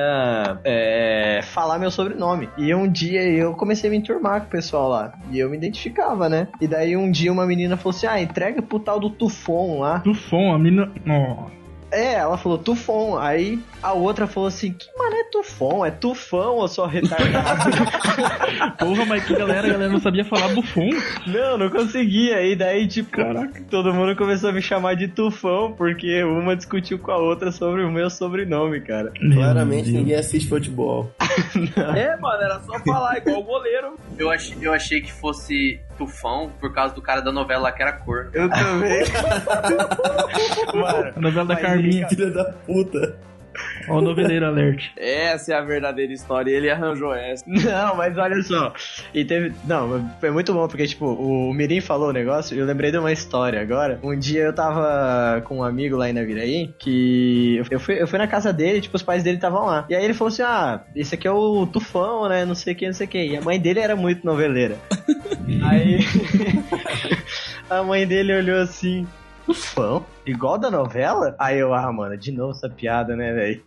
é, 0.65 1.41
falar 1.43 1.79
meu 1.79 1.91
sobrenome. 1.91 2.49
E 2.59 2.75
um 2.75 2.91
dia 2.91 3.23
eu 3.23 3.55
comecei 3.55 3.89
a 3.89 3.91
me 3.91 3.99
enturmar 3.99 4.41
com 4.41 4.47
o 4.47 4.51
pessoal 4.51 4.89
lá. 4.89 5.13
E 5.31 5.39
eu 5.39 5.51
me 5.51 5.57
identificava, 5.57 6.29
né? 6.29 6.49
E 6.61 6.67
daí 6.67 6.97
um 6.97 7.11
dia 7.11 7.33
uma 7.33 7.47
menina 7.47 7.77
falou 7.77 7.97
assim: 7.97 8.07
Ah, 8.07 8.21
entrega 8.21 8.63
pro 8.63 8.81
tal 8.81 8.99
do 8.99 9.11
Tufon 9.11 9.81
lá. 9.81 10.01
Tufon, 10.01 10.53
a 10.55 10.59
menina. 10.59 10.93
Nossa. 11.05 11.59
É, 11.91 12.15
ela 12.15 12.37
falou 12.37 12.59
Tufon. 12.59 13.19
Aí 13.19 13.59
a 13.83 13.93
outra 13.93 14.27
falou 14.27 14.49
assim: 14.49 14.73
Que 14.73 14.87
mané 14.99 15.25
Tufon? 15.33 15.85
É 15.85 15.91
Tufão 15.91 16.57
ou 16.57 16.69
só 16.69 16.87
retardado? 16.87 17.71
Porra, 18.79 19.05
mas 19.07 19.25
que 19.25 19.35
galera, 19.35 19.67
a 19.67 19.71
galera 19.73 19.93
não 19.93 20.01
sabia 20.01 20.25
falar 20.25 20.49
bufon. 20.55 20.91
não, 21.27 21.59
não 21.59 21.71
conseguia. 21.71 22.43
E 22.43 22.55
daí, 22.55 22.87
tipo, 22.87 23.11
Caraca. 23.11 23.63
todo 23.71 23.93
mundo 23.95 24.15
começou 24.17 24.51
a 24.51 24.53
me 24.53 24.63
chamar 24.63 24.95
de 24.95 25.09
Tufão 25.09 25.73
porque 25.73 26.23
uma 26.25 26.55
discutiu 26.57 26.99
com 26.99 27.11
a 27.11 27.17
outra 27.17 27.51
sobre 27.53 27.83
o 27.83 27.91
meu 27.91 28.11
sobrenome, 28.11 28.81
cara. 28.81 29.13
Claramente 29.33 29.91
ninguém 29.91 30.17
assiste 30.17 30.49
futebol. 30.49 31.11
É, 31.97 32.17
mano, 32.17 32.43
era 32.43 32.61
só 32.61 32.79
falar 32.81 33.19
igual 33.19 33.41
o 33.41 33.45
goleiro. 33.45 33.95
Eu 34.19 34.31
achei, 34.31 34.57
eu 34.61 34.73
achei 34.73 35.01
que 35.01 35.13
fosse 35.13 35.81
Tufão 35.99 36.51
por 36.61 36.73
causa 36.73 36.95
do 36.95 37.03
cara 37.03 37.21
da 37.21 37.33
novela 37.33 37.65
lá 37.65 37.73
que 37.73 37.83
era 37.83 37.93
cor. 37.93 38.31
Eu 38.33 38.49
também. 38.49 39.03
Mano, 40.75 41.13
A 41.17 41.21
novela 41.21 41.47
da 41.47 41.57
Carminha. 41.57 42.09
Filha 42.09 42.31
da 42.31 42.45
puta. 42.45 43.19
Ó 43.89 43.99
o 43.99 44.01
noveleiro 44.01 44.47
alert. 44.47 44.91
Essa 44.97 45.53
é 45.53 45.57
a 45.57 45.61
verdadeira 45.61 46.13
história. 46.13 46.51
Ele 46.51 46.71
arranjou 46.71 47.15
essa. 47.15 47.45
Não, 47.49 47.97
mas 47.97 48.17
olha 48.17 48.43
só. 48.43 48.73
E 49.13 49.25
teve. 49.25 49.53
Não, 49.65 50.11
foi 50.21 50.31
muito 50.31 50.53
bom, 50.53 50.67
porque, 50.69 50.87
tipo, 50.87 51.07
o 51.07 51.53
Mirim 51.53 51.81
falou 51.81 52.09
o 52.09 52.13
negócio 52.13 52.57
e 52.57 52.59
eu 52.59 52.67
lembrei 52.67 52.91
de 52.91 52.99
uma 52.99 53.13
história 53.13 53.61
agora. 53.61 53.99
Um 54.03 54.19
dia 54.19 54.43
eu 54.43 54.53
tava 54.53 55.41
com 55.43 55.59
um 55.59 55.63
amigo 55.63 55.97
lá 55.97 56.09
em 56.09 56.13
Naviraí, 56.13 56.75
que 56.79 57.63
eu 57.71 57.81
fui, 57.81 58.01
eu 58.01 58.07
fui 58.07 58.19
na 58.19 58.27
casa 58.27 58.53
dele, 58.53 58.81
tipo, 58.81 58.97
os 58.97 59.03
pais 59.03 59.23
dele 59.23 59.37
estavam 59.37 59.67
lá. 59.67 59.87
E 59.89 59.95
aí 59.95 60.05
ele 60.05 60.15
falou 60.15 60.33
assim: 60.33 60.43
ah, 60.43 60.83
esse 60.95 61.15
aqui 61.15 61.27
é 61.27 61.33
o 61.33 61.67
Tufão, 61.67 62.29
né? 62.29 62.45
Não 62.45 62.55
sei 62.55 62.75
o 62.75 62.77
que, 62.77 62.87
não 62.87 62.95
sei 62.95 63.07
o 63.07 63.11
que. 63.11 63.27
E 63.27 63.37
a 63.37 63.41
mãe 63.41 63.59
dele 63.59 63.81
era 63.81 63.97
muito 63.97 64.25
noveleira. 64.25 64.77
aí. 65.65 66.01
a 67.69 67.83
mãe 67.83 68.07
dele 68.07 68.35
olhou 68.35 68.61
assim. 68.61 69.07
Tufão? 69.47 70.05
Igual 70.27 70.59
da 70.59 70.71
novela? 70.71 71.35
Aí 71.39 71.59
eu, 71.59 71.73
ah, 71.73 71.91
mano, 71.91 72.17
de 72.19 72.31
novo 72.31 72.51
essa 72.51 72.69
piada, 72.69 73.17
né, 73.17 73.33
velho? 73.33 73.63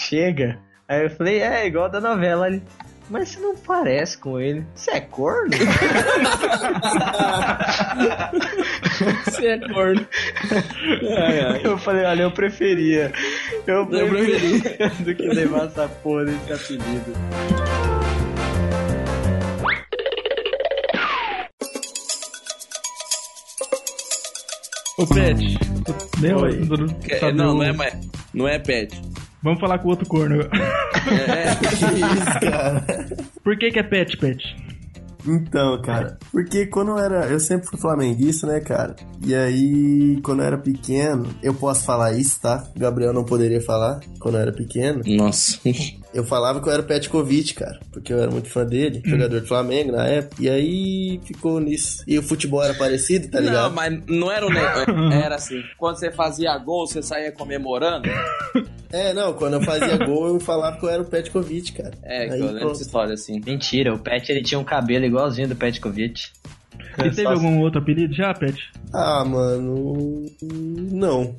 Chega. 0.00 0.58
Aí 0.86 1.04
eu 1.04 1.10
falei, 1.10 1.40
é, 1.40 1.66
igual 1.66 1.88
da 1.88 2.00
novela 2.00 2.44
ali. 2.46 2.62
Mas 3.08 3.30
você 3.30 3.40
não 3.40 3.56
parece 3.56 4.18
com 4.18 4.38
ele. 4.40 4.66
Você 4.74 4.90
é 4.90 5.00
corno? 5.00 5.50
Você 9.24 9.46
é 9.46 9.58
corno. 9.72 10.06
Ai, 11.18 11.40
ai. 11.40 11.60
Eu 11.64 11.78
falei, 11.78 12.04
olha, 12.04 12.22
eu 12.22 12.30
preferia. 12.32 13.12
Eu 13.66 13.88
Eu 13.92 14.08
preferia 14.08 14.90
do 15.00 15.14
que 15.14 15.22
levar 15.28 15.66
essa 15.66 15.86
porra 15.88 16.24
desse 16.24 16.52
apelido. 16.52 17.12
Ô, 24.98 25.06
Pet. 25.06 25.58
tu- 25.84 26.20
Lembra? 26.20 26.42
Oi. 26.46 26.68
É, 27.10 27.32
não, 27.32 27.54
não 27.54 27.62
é, 27.62 27.72
mais- 27.72 27.94
não 28.32 28.48
é 28.48 28.58
pet. 28.58 28.98
Vamos 29.46 29.60
falar 29.60 29.78
com 29.78 29.86
o 29.86 29.90
outro 29.92 30.08
corno. 30.08 30.40
É, 30.42 31.54
Que 31.70 31.84
isso, 31.94 32.40
cara? 32.40 32.84
Por 33.44 33.56
que 33.56 33.70
que 33.70 33.78
é 33.78 33.82
pet, 33.84 34.16
pet? 34.16 34.56
Então, 35.24 35.80
cara, 35.82 36.18
porque 36.32 36.66
quando 36.66 36.90
eu 36.90 36.98
era. 36.98 37.26
Eu 37.26 37.38
sempre 37.38 37.68
fui 37.68 37.78
flamenguista, 37.78 38.44
né, 38.44 38.58
cara? 38.58 38.96
E 39.24 39.32
aí, 39.36 40.20
quando 40.24 40.40
eu 40.40 40.46
era 40.46 40.58
pequeno, 40.58 41.28
eu 41.44 41.54
posso 41.54 41.84
falar 41.84 42.12
isso, 42.14 42.40
tá? 42.40 42.64
O 42.74 42.78
Gabriel 42.80 43.12
não 43.12 43.24
poderia 43.24 43.60
falar 43.60 44.00
quando 44.18 44.34
eu 44.34 44.40
era 44.40 44.52
pequeno. 44.52 45.02
Nossa. 45.06 45.60
Eu 46.16 46.24
falava 46.24 46.62
que 46.62 46.66
eu 46.68 46.72
era 46.72 46.82
Petkovic, 46.82 47.52
cara, 47.52 47.78
porque 47.92 48.10
eu 48.10 48.18
era 48.18 48.30
muito 48.30 48.48
fã 48.48 48.64
dele, 48.64 49.02
jogador 49.04 49.38
do 49.38 49.46
Flamengo 49.46 49.92
na 49.92 50.06
época. 50.06 50.42
E 50.42 50.48
aí 50.48 51.20
ficou 51.24 51.60
nisso. 51.60 52.02
E 52.06 52.18
o 52.18 52.22
futebol 52.22 52.62
era 52.62 52.72
parecido, 52.72 53.28
tá 53.28 53.38
Não, 53.38 53.46
ligado? 53.48 53.74
mas 53.74 54.00
não 54.06 54.32
era 54.32 54.46
o 54.46 54.48
negócio. 54.48 54.94
Era 55.12 55.34
assim. 55.34 55.62
Quando 55.76 55.98
você 55.98 56.10
fazia 56.10 56.56
gol, 56.56 56.86
você 56.86 57.02
saía 57.02 57.30
comemorando. 57.32 58.08
É, 58.90 59.12
não, 59.12 59.34
quando 59.34 59.54
eu 59.54 59.62
fazia 59.62 59.96
gol, 60.06 60.28
eu 60.28 60.40
falava 60.40 60.78
que 60.78 60.86
eu 60.86 60.88
era 60.88 61.02
o 61.02 61.04
Petkovic, 61.06 61.72
cara. 61.72 61.92
É, 62.02 62.22
Aí, 62.22 62.28
eu 62.40 62.46
lembro 62.46 62.58
pronto. 62.60 62.72
dessa 62.72 62.82
história 62.82 63.12
assim. 63.12 63.40
Mentira, 63.44 63.92
o 63.92 63.98
Pet 63.98 64.30
ele 64.32 64.42
tinha 64.42 64.58
um 64.58 64.64
cabelo 64.64 65.04
igualzinho 65.04 65.48
do 65.48 65.56
Petkovic. 65.56 66.22
E 66.98 67.10
teve 67.10 67.26
algum 67.26 67.60
outro 67.60 67.80
apelido 67.80 68.14
já, 68.14 68.32
pet? 68.32 68.58
Ah, 68.94 69.22
mano. 69.22 70.24
Não. 70.42 71.36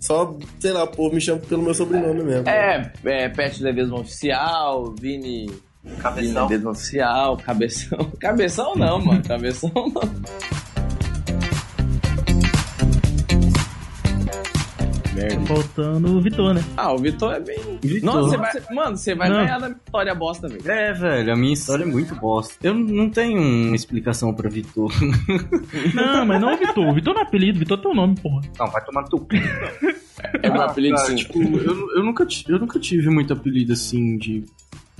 Só, 0.00 0.36
sei 0.60 0.72
lá, 0.72 0.84
o 0.84 0.88
povo 0.88 1.14
me 1.14 1.20
chama 1.20 1.40
pelo 1.40 1.62
meu 1.62 1.74
sobrenome 1.74 2.22
mesmo. 2.22 2.48
É, 2.48 2.92
é 3.04 3.28
Pet 3.28 3.62
Levismo 3.62 4.00
Oficial, 4.00 4.94
Vini. 5.00 5.50
Cabeção. 6.00 6.32
Vini 6.32 6.40
Levismo 6.40 6.70
Oficial, 6.70 7.36
Cabeção. 7.36 8.12
Cabeção 8.20 8.76
não, 8.76 9.00
mano. 9.00 9.22
Cabeção 9.26 9.70
não. 9.74 10.02
Tá 15.20 15.26
Merda. 15.36 15.46
faltando 15.46 16.16
o 16.16 16.20
Vitor, 16.20 16.54
né? 16.54 16.64
Ah, 16.76 16.92
o 16.92 16.98
Vitor 16.98 17.34
é 17.34 17.40
bem. 17.40 17.58
Vitor. 17.82 18.04
Nossa, 18.14 18.36
você 18.36 18.60
vai... 18.60 18.74
mano, 18.74 18.96
você 18.96 19.14
vai 19.14 19.28
Não. 19.28 19.36
ganhar 19.38 19.58
da 19.58 19.68
história 19.70 20.14
bosta, 20.14 20.48
velho. 20.48 20.70
É, 20.70 20.92
velho, 20.92 21.32
a 21.32 21.36
minha 21.36 21.52
história 21.54 21.82
é 21.84 21.86
muito 21.86 22.14
bosta. 22.14 22.54
Eu 22.62 22.74
não 22.74 23.10
tenho 23.10 23.40
uma 23.40 23.76
explicação 23.76 24.32
pra 24.34 24.48
Vitor. 24.48 24.92
Não, 25.94 26.26
mas 26.26 26.40
não 26.40 26.54
o 26.54 26.56
Vitor. 26.56 26.86
O 26.88 26.94
Vitor 26.94 27.14
não 27.14 27.20
é 27.22 27.24
apelido, 27.24 27.58
Vitor 27.58 27.78
tem 27.78 27.90
um 27.90 27.94
nome, 27.94 28.14
porra. 28.20 28.40
Não, 28.58 28.66
vai 28.70 28.84
tomar 28.84 29.04
tu. 29.04 29.26
É 30.42 30.50
meu 30.50 30.62
apelido 30.62 30.96
cara, 30.96 31.06
sim. 31.08 31.16
Tipo, 31.16 31.38
eu, 31.40 31.96
eu, 31.96 32.04
nunca, 32.04 32.26
eu 32.48 32.58
nunca 32.58 32.78
tive 32.78 33.08
muito 33.08 33.32
apelido 33.32 33.72
assim 33.72 34.16
de, 34.16 34.44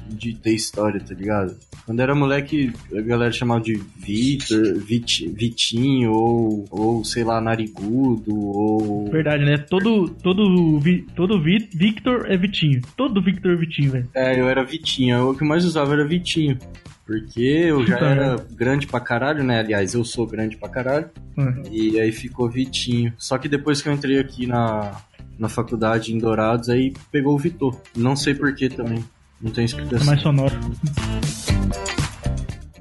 de 0.08 0.34
ter 0.34 0.52
história, 0.54 1.00
tá 1.00 1.14
ligado? 1.14 1.56
Quando 1.86 2.00
era 2.00 2.14
moleque, 2.14 2.72
a 2.94 3.00
galera 3.00 3.32
chamava 3.32 3.60
de 3.62 3.80
Vitor, 3.96 4.78
Vit, 4.78 5.26
Vitinho, 5.28 6.12
ou, 6.12 6.64
ou 6.70 7.04
sei 7.04 7.24
lá, 7.24 7.40
Narigudo, 7.40 8.34
ou. 8.36 9.10
Verdade, 9.10 9.44
né? 9.44 9.56
Todo, 9.58 10.08
todo, 10.22 10.80
todo 11.16 11.40
Vi- 11.40 11.68
Victor 11.72 12.26
é 12.30 12.36
Vitinho. 12.36 12.82
Todo 12.96 13.22
Victor 13.22 13.52
é 13.52 13.56
Vitinho, 13.56 13.90
velho. 13.92 14.08
É, 14.14 14.38
eu 14.38 14.48
era 14.48 14.62
Vitinho. 14.64 15.30
O 15.30 15.34
que 15.34 15.42
eu 15.42 15.48
mais 15.48 15.64
usava 15.64 15.94
era 15.94 16.04
Vitinho. 16.06 16.58
Porque 17.06 17.40
eu 17.40 17.86
já 17.86 17.98
era 17.98 18.36
grande 18.54 18.86
pra 18.86 19.00
caralho, 19.00 19.42
né? 19.42 19.60
Aliás, 19.60 19.94
eu 19.94 20.04
sou 20.04 20.26
grande 20.26 20.58
pra 20.58 20.68
caralho. 20.68 21.08
Uhum. 21.38 21.62
E 21.70 21.98
aí 21.98 22.12
ficou 22.12 22.50
Vitinho. 22.50 23.14
Só 23.16 23.38
que 23.38 23.48
depois 23.48 23.80
que 23.80 23.88
eu 23.88 23.94
entrei 23.94 24.18
aqui 24.18 24.46
na, 24.46 24.94
na 25.38 25.48
faculdade 25.48 26.12
em 26.14 26.18
Dourados, 26.18 26.68
aí 26.68 26.92
pegou 27.10 27.34
o 27.34 27.38
Vitor. 27.38 27.80
Não 27.96 28.14
sei 28.14 28.34
porquê 28.34 28.68
também. 28.68 29.02
Não 29.40 29.50
tem 29.52 29.62
É 29.62 29.66
explicação. 29.66 30.06
mais 30.06 30.22
sonoro. 30.22 30.54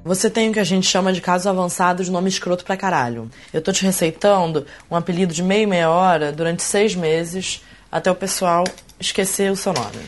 Você 0.04 0.30
tem 0.30 0.48
o 0.48 0.52
que 0.52 0.58
a 0.60 0.64
gente 0.64 0.86
chama 0.86 1.12
de 1.12 1.20
casos 1.20 1.46
avançados 1.46 2.06
de 2.06 2.12
nome 2.12 2.28
escroto 2.28 2.64
pra 2.64 2.76
caralho. 2.76 3.30
Eu 3.52 3.60
tô 3.60 3.72
te 3.72 3.84
receitando 3.84 4.66
um 4.90 4.96
apelido 4.96 5.34
de 5.34 5.42
meia 5.42 5.62
e 5.62 5.66
meia 5.66 5.90
hora 5.90 6.32
durante 6.32 6.62
seis 6.62 6.94
meses 6.94 7.62
até 7.92 8.10
o 8.10 8.14
pessoal 8.14 8.64
esquecer 8.98 9.52
o 9.52 9.56
seu 9.56 9.72
nome. 9.72 9.98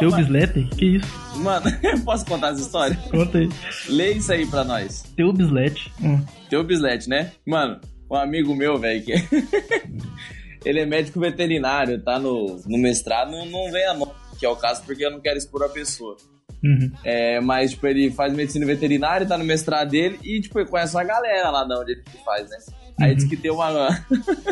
Teu 0.00 0.10
mano, 0.10 0.22
Bislete? 0.24 0.64
Que 0.76 0.96
isso? 0.96 1.38
mano, 1.38 1.66
eu 1.82 2.00
posso 2.04 2.26
contar 2.26 2.48
essa 2.52 2.60
história? 2.62 2.96
Conta 3.10 3.38
aí. 3.38 3.48
Lê 3.88 4.12
isso 4.14 4.32
aí 4.32 4.46
pra 4.46 4.64
nós. 4.64 5.02
Teu 5.16 5.32
Bislete. 5.32 5.92
Hum. 6.02 6.20
Teu 6.48 6.64
Bislete, 6.64 7.08
né? 7.08 7.30
Mano, 7.46 7.80
um 8.10 8.16
amigo 8.16 8.54
meu, 8.54 8.78
velho, 8.78 9.02
que. 9.04 9.12
ele 10.64 10.80
é 10.80 10.86
médico 10.86 11.20
veterinário, 11.20 12.02
tá 12.02 12.18
no, 12.18 12.60
no 12.66 12.78
mestrado, 12.78 13.30
não, 13.30 13.46
não 13.46 13.70
vem 13.70 13.86
a 13.86 13.94
nome, 13.94 14.12
que 14.38 14.44
é 14.44 14.48
o 14.48 14.56
caso 14.56 14.82
porque 14.84 15.04
eu 15.04 15.10
não 15.10 15.20
quero 15.20 15.38
expor 15.38 15.62
a 15.62 15.68
pessoa. 15.68 16.16
Uhum. 16.62 16.90
É, 17.04 17.40
mas, 17.40 17.70
tipo, 17.70 17.86
ele 17.86 18.10
faz 18.10 18.34
medicina 18.34 18.66
veterinária, 18.66 19.26
tá 19.26 19.38
no 19.38 19.44
mestrado 19.44 19.90
dele 19.90 20.18
e, 20.22 20.40
tipo, 20.40 20.58
ele 20.60 20.68
conhece 20.68 20.94
uma 20.94 21.04
galera 21.04 21.50
lá 21.50 21.64
da 21.64 21.80
onde 21.80 21.92
ele 21.92 22.02
faz, 22.24 22.48
né? 22.50 22.56
Aí 23.00 23.10
Uhum. 23.10 23.16
diz 23.16 23.24
que 23.24 23.36
tem 23.36 23.50
uma, 23.50 24.04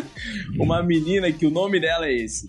uma 0.59 0.83
menina 0.83 1.31
que 1.31 1.47
o 1.47 1.51
nome 1.51 1.79
dela 1.81 2.07
é 2.07 2.15
esse. 2.15 2.47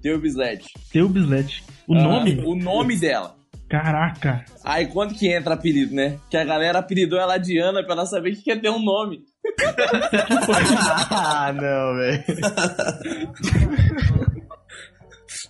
Teu 0.00 0.18
Bislete. 0.18 0.68
Teu 0.90 1.08
Bislete. 1.10 1.62
O 1.90 1.94
Ah, 1.98 2.02
nome? 2.02 2.40
O 2.46 2.54
nome 2.54 2.96
dela. 2.96 3.34
Caraca. 3.68 4.44
Aí 4.64 4.86
quando 4.86 5.12
que 5.14 5.26
entra 5.32 5.54
apelido, 5.54 5.92
né? 5.94 6.18
Que 6.30 6.36
a 6.36 6.44
galera 6.44 6.78
apelidou 6.78 7.18
ela 7.18 7.36
de 7.36 7.58
Ana 7.58 7.82
pra 7.82 7.94
ela 7.94 8.06
saber 8.06 8.36
que 8.36 8.42
quer 8.42 8.60
ter 8.60 8.70
um 8.70 8.78
nome. 8.82 9.24
ah, 11.10 11.52
não, 11.52 11.96
velho. 11.96 12.24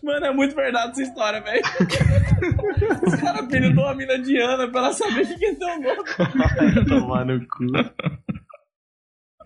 Mano, 0.02 0.26
é 0.26 0.32
muito 0.32 0.54
verdade 0.54 0.92
essa 0.92 1.02
história, 1.02 1.40
velho. 1.42 1.62
Os 3.06 3.14
caras 3.16 3.40
apelidou 3.42 3.86
a 3.86 3.94
mina 3.94 4.18
de 4.18 4.38
Ana 4.38 4.66
pra 4.68 4.80
ela 4.80 4.92
saber 4.94 5.26
que 5.26 5.36
quer 5.38 5.54
ter 5.58 5.64
um 5.66 5.80
nome. 5.82 6.84
Tomar 6.88 7.24
no 7.26 7.38
cu. 7.40 7.66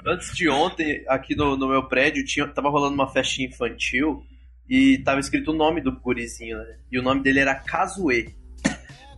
Antes 0.06 0.34
de 0.36 0.48
ontem, 0.48 1.04
aqui 1.08 1.34
no, 1.34 1.56
no 1.56 1.68
meu 1.68 1.88
prédio, 1.88 2.24
tinha, 2.24 2.46
tava 2.46 2.68
rolando 2.70 2.94
uma 2.94 3.08
festinha 3.08 3.48
infantil 3.48 4.22
e 4.68 4.98
tava 4.98 5.20
escrito 5.20 5.52
o 5.52 5.54
nome 5.54 5.80
do 5.80 5.92
gurizinho, 5.92 6.58
né? 6.58 6.76
E 6.90 6.98
o 6.98 7.02
nome 7.02 7.22
dele 7.22 7.38
era 7.40 7.54
Kazue. 7.54 8.34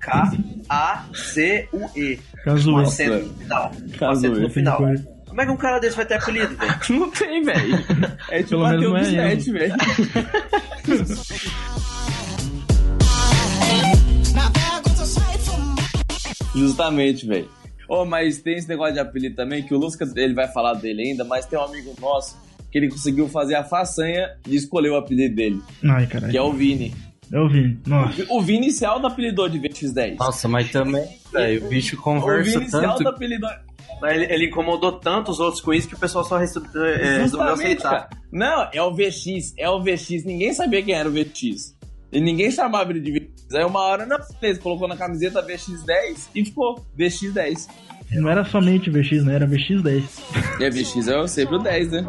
K-A-Z-U-E. 0.01 2.19
Caso 2.45 2.73
Com 2.73 2.79
acento 2.79 3.27
no 3.27 3.35
final. 3.35 3.71
Com 3.71 3.89
Kazue. 3.99 4.27
acento 4.29 4.41
no 4.41 4.51
final. 4.51 4.79
Como 5.27 5.41
é 5.41 5.47
que 5.47 5.51
um 5.53 5.57
cara 5.57 5.79
desse 5.79 5.97
vai 5.97 6.05
ter 6.07 6.15
apelido, 6.15 6.55
velho? 6.57 6.75
Não 7.01 7.11
tem, 7.11 7.43
velho. 7.43 7.77
É 8.31 8.39
tipo 8.43 8.51
Pelo 8.51 8.63
bater 8.63 8.91
menos 8.91 9.09
um 9.09 9.13
não 9.13 9.23
é 9.23 9.37
velho. 9.37 9.75
Justamente, 16.55 17.27
velho. 17.27 17.49
Oh, 17.89 18.05
mas 18.05 18.39
tem 18.39 18.57
esse 18.57 18.69
negócio 18.69 18.95
de 18.95 19.01
apelido 19.01 19.37
também, 19.37 19.63
que 19.63 19.75
o 19.75 19.79
Lusca, 19.79 20.05
ele 20.17 20.35
vai 20.35 20.49
falar 20.49 20.75
dele 20.75 21.03
ainda, 21.03 21.25
mas 21.25 21.47
tem 21.47 21.59
um 21.59 21.63
amigo 21.63 21.95
nosso 22.01 22.37
que 22.79 22.85
ele 22.85 22.91
conseguiu 22.91 23.27
fazer 23.29 23.55
a 23.55 23.65
façanha 23.65 24.29
de 24.47 24.55
escolher 24.57 24.91
o 24.91 24.97
apelido 24.97 25.35
dele, 25.35 25.63
Ai, 25.85 26.07
caralho. 26.07 26.31
que 26.31 26.37
é 26.37 26.43
o 26.43 26.53
Vini. 26.53 26.95
Eu 27.33 27.49
vi. 27.49 27.77
Nossa. 27.87 28.25
O 28.29 28.41
Vini 28.43 28.71
se 28.71 28.85
auto-apelidou 28.85 29.49
de 29.49 29.59
VX10. 29.59 30.17
Nossa, 30.19 30.47
mas 30.47 30.71
também, 30.71 31.05
velho, 31.33 31.65
o 31.65 31.69
bicho 31.69 31.97
O 31.97 31.99
conversa 32.01 32.51
Vini 32.59 32.65
se 32.67 32.71
tanto. 32.71 32.87
auto-apelidou. 32.87 33.49
Mas 34.01 34.13
Ele, 34.15 34.33
ele 34.33 34.47
incomodou 34.49 34.93
tanto 34.93 35.31
os 35.31 35.41
outros 35.41 35.61
com 35.63 35.73
isso 35.73 35.89
que 35.89 35.95
o 35.95 35.99
pessoal 35.99 36.23
só 36.23 36.37
resolveu, 36.37 36.85
é, 36.85 37.19
resolveu 37.19 37.49
Justamente, 37.57 37.79
aceitar. 37.87 37.91
cara. 38.09 38.09
Não, 38.31 38.69
é 38.73 38.83
o 38.83 38.93
VX, 38.95 39.55
é 39.57 39.69
o 39.71 39.83
VX. 39.83 40.25
Ninguém 40.25 40.53
sabia 40.53 40.83
quem 40.83 40.95
era 40.95 41.09
o 41.09 41.13
VX. 41.13 41.75
E 42.13 42.21
ninguém 42.21 42.51
chamava 42.51 42.91
ele 42.91 43.01
de 43.01 43.11
VX. 43.11 43.55
Aí 43.55 43.65
uma 43.65 43.81
hora, 43.81 44.05
não, 44.07 44.19
beleza, 44.41 44.61
colocou 44.61 44.87
na 44.87 44.97
camiseta 44.97 45.43
VX10 45.43 46.29
e 46.35 46.45
ficou 46.45 46.85
VX10. 46.99 47.67
Não 48.13 48.31
era 48.31 48.45
somente 48.45 48.89
VX, 48.89 49.25
né? 49.25 49.35
Era 49.35 49.49
VX10. 49.49 50.05
E 50.61 50.65
a 50.65 50.71
VX 50.71 51.09
é 51.09 51.27
sempre 51.27 51.57
o 51.57 51.59
10, 51.59 51.91
né? 51.91 52.07